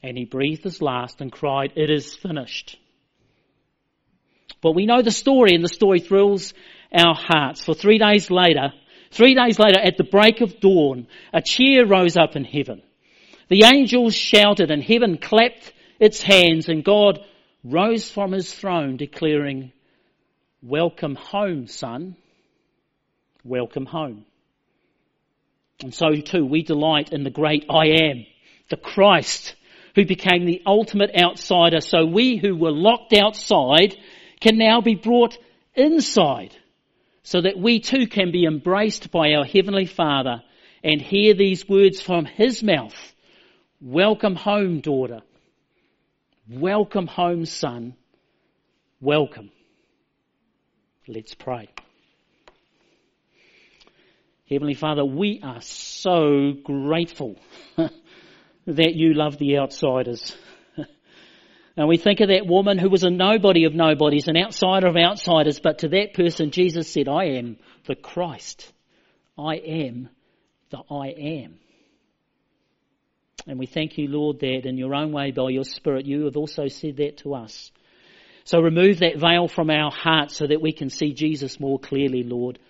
And 0.03 0.17
he 0.17 0.25
breathed 0.25 0.65
his 0.65 0.81
last 0.81 1.21
and 1.21 1.31
cried, 1.31 1.73
It 1.77 1.91
is 1.91 2.15
finished. 2.15 2.79
But 4.63 4.75
we 4.75 4.87
know 4.87 5.03
the 5.03 5.11
story 5.11 5.55
and 5.55 5.63
the 5.63 5.69
story 5.69 6.01
thrills 6.01 6.55
our 6.93 7.15
hearts. 7.15 7.63
For 7.63 7.75
three 7.75 7.99
days 7.99 8.31
later, 8.31 8.73
three 9.11 9.35
days 9.35 9.59
later 9.59 9.79
at 9.79 9.97
the 9.97 10.05
break 10.05 10.41
of 10.41 10.61
dawn, 10.61 11.07
a 11.33 11.43
cheer 11.43 11.87
rose 11.87 12.17
up 12.17 12.37
in 12.37 12.45
heaven. 12.45 12.83
The 13.49 13.65
angels 13.65 14.15
shouted 14.15 14.71
and 14.71 14.83
heaven 14.83 15.19
clapped 15.19 15.73
its 16.01 16.23
hands 16.23 16.69
and 16.69 16.85
God 16.85 17.21
rose 17.65 18.11
from 18.11 18.33
his 18.33 18.53
throne 18.53 18.97
declaring, 18.97 19.73
welcome 20.63 21.15
home, 21.15 21.67
son. 21.67 22.17
Welcome 23.47 23.87
home. 23.87 24.25
And 25.83 25.95
so 25.95 26.15
too, 26.17 26.45
we 26.45 26.63
delight 26.63 27.13
in 27.13 27.23
the 27.23 27.31
great 27.31 27.67
I 27.71 27.87
am, 28.03 28.27
the 28.71 28.77
Christ, 28.77 29.55
who 29.95 30.05
became 30.05 30.47
the 30.47 30.63
ultimate 30.67 31.11
outsider. 31.17 31.81
So 31.81 32.07
we 32.07 32.37
who 32.37 32.57
were 32.57 32.73
locked 32.73 33.13
outside 33.13 33.97
can 34.41 34.59
now 34.59 34.81
be 34.81 34.97
brought 34.97 35.39
inside 35.75 36.57
so 37.23 37.41
that 37.41 37.59
we 37.59 37.81
too 37.81 38.07
can 38.07 38.33
be 38.33 38.47
embraced 38.47 39.11
by 39.13 39.35
our 39.35 39.45
Heavenly 39.45 39.87
Father 39.87 40.43
and 40.83 41.01
hear 41.01 41.35
these 41.35 41.69
words 41.69 42.01
from 42.01 42.25
His 42.25 42.63
mouth. 42.63 42.97
Welcome 43.81 44.35
home, 44.35 44.81
daughter. 44.81 45.21
Welcome 46.49 47.07
home, 47.07 47.45
son. 47.45 47.95
Welcome. 49.01 49.51
Let's 51.07 51.35
pray. 51.35 51.69
Heavenly 54.49 54.75
Father, 54.75 55.05
we 55.05 55.41
are 55.43 55.61
so 55.61 56.53
grateful 56.63 57.37
that 57.77 58.95
you 58.95 59.13
love 59.15 59.39
the 59.39 59.59
outsiders. 59.59 60.37
and 61.77 61.89
we 61.89 61.97
think 61.97 62.21
of 62.21 62.29
that 62.29 62.47
woman 62.47 62.79
who 62.79 62.89
was 62.89 63.03
a 63.03 63.11
nobody 63.11 63.65
of 63.65 63.75
nobodies, 63.75 64.29
an 64.29 64.37
outsider 64.37 64.87
of 64.87 64.97
outsiders, 64.97 65.59
but 65.59 65.79
to 65.79 65.89
that 65.89 66.15
person 66.15 66.53
Jesus 66.53 66.89
said, 66.89 67.09
I 67.09 67.39
am 67.39 67.57
the 67.87 67.97
Christ. 67.97 68.73
I 69.37 69.57
am 69.57 70.11
the 70.71 70.83
I 70.91 71.09
am. 71.09 71.59
And 73.49 73.59
we 73.59 73.67
thank 73.67 73.99
you, 73.99 74.07
Lord, 74.07 74.39
that 74.41 74.65
in 74.65 74.79
your 74.79 74.95
own 74.95 75.11
way, 75.11 75.33
by 75.33 75.51
your 75.51 75.65
Spirit, 75.65 76.07
you 76.07 76.25
have 76.25 76.37
also 76.37 76.69
said 76.69 76.99
that 76.99 77.19
to 77.19 77.35
us. 77.35 77.73
So 78.45 78.61
remove 78.61 79.01
that 79.01 79.19
veil 79.19 79.49
from 79.49 79.71
our 79.71 79.91
hearts 79.91 80.37
so 80.37 80.47
that 80.47 80.63
we 80.63 80.73
can 80.73 80.89
see 80.89 81.15
Jesus 81.15 81.59
more 81.59 81.81
clearly, 81.81 82.23
Lord. 82.23 82.61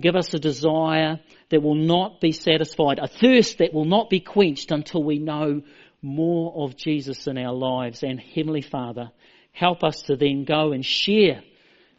Give 0.00 0.16
us 0.16 0.34
a 0.34 0.38
desire 0.38 1.20
that 1.50 1.62
will 1.62 1.74
not 1.74 2.20
be 2.20 2.32
satisfied, 2.32 2.98
a 2.98 3.08
thirst 3.08 3.58
that 3.58 3.72
will 3.72 3.84
not 3.84 4.10
be 4.10 4.20
quenched 4.20 4.70
until 4.70 5.02
we 5.02 5.18
know 5.18 5.62
more 6.02 6.52
of 6.64 6.76
Jesus 6.76 7.26
in 7.26 7.38
our 7.38 7.54
lives. 7.54 8.02
And 8.02 8.20
Heavenly 8.20 8.60
Father, 8.62 9.10
help 9.52 9.82
us 9.82 10.02
to 10.02 10.16
then 10.16 10.44
go 10.44 10.72
and 10.72 10.84
share 10.84 11.42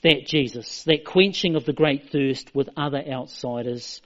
that 0.03 0.27
Jesus, 0.27 0.83
that 0.83 1.05
quenching 1.05 1.55
of 1.55 1.65
the 1.65 1.73
great 1.73 2.11
thirst 2.11 2.53
with 2.53 2.69
other 2.77 3.03
outsiders. 3.03 4.01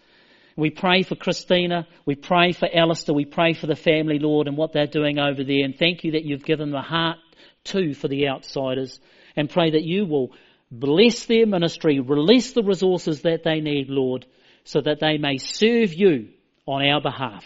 We 0.55 0.69
pray 0.69 1.03
for 1.03 1.15
Christina. 1.15 1.87
We 2.05 2.15
pray 2.15 2.53
for 2.53 2.69
Alistair. 2.73 3.13
We 3.13 3.25
pray 3.25 3.53
for 3.53 3.67
the 3.67 3.75
family, 3.75 4.19
Lord, 4.19 4.47
and 4.47 4.57
what 4.57 4.73
they're 4.73 4.87
doing 4.87 5.19
over 5.19 5.43
there. 5.43 5.65
And 5.65 5.77
thank 5.77 6.03
you 6.03 6.11
that 6.11 6.23
you've 6.23 6.45
given 6.45 6.71
the 6.71 6.81
heart 6.81 7.17
too 7.63 7.93
for 7.93 8.07
the 8.07 8.29
outsiders. 8.29 8.99
And 9.35 9.49
pray 9.49 9.71
that 9.71 9.83
you 9.83 10.05
will 10.05 10.31
Bless 10.71 11.25
their 11.25 11.45
ministry. 11.45 11.99
Release 11.99 12.53
the 12.53 12.63
resources 12.63 13.21
that 13.23 13.43
they 13.43 13.59
need, 13.59 13.89
Lord, 13.89 14.25
so 14.63 14.79
that 14.79 15.01
they 15.01 15.17
may 15.17 15.37
serve 15.37 15.93
you 15.93 16.29
on 16.65 16.85
our 16.85 17.01
behalf. 17.01 17.45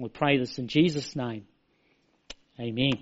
We 0.00 0.08
pray 0.08 0.38
this 0.38 0.58
in 0.58 0.68
Jesus' 0.68 1.14
name. 1.14 1.46
Amen. 2.58 2.94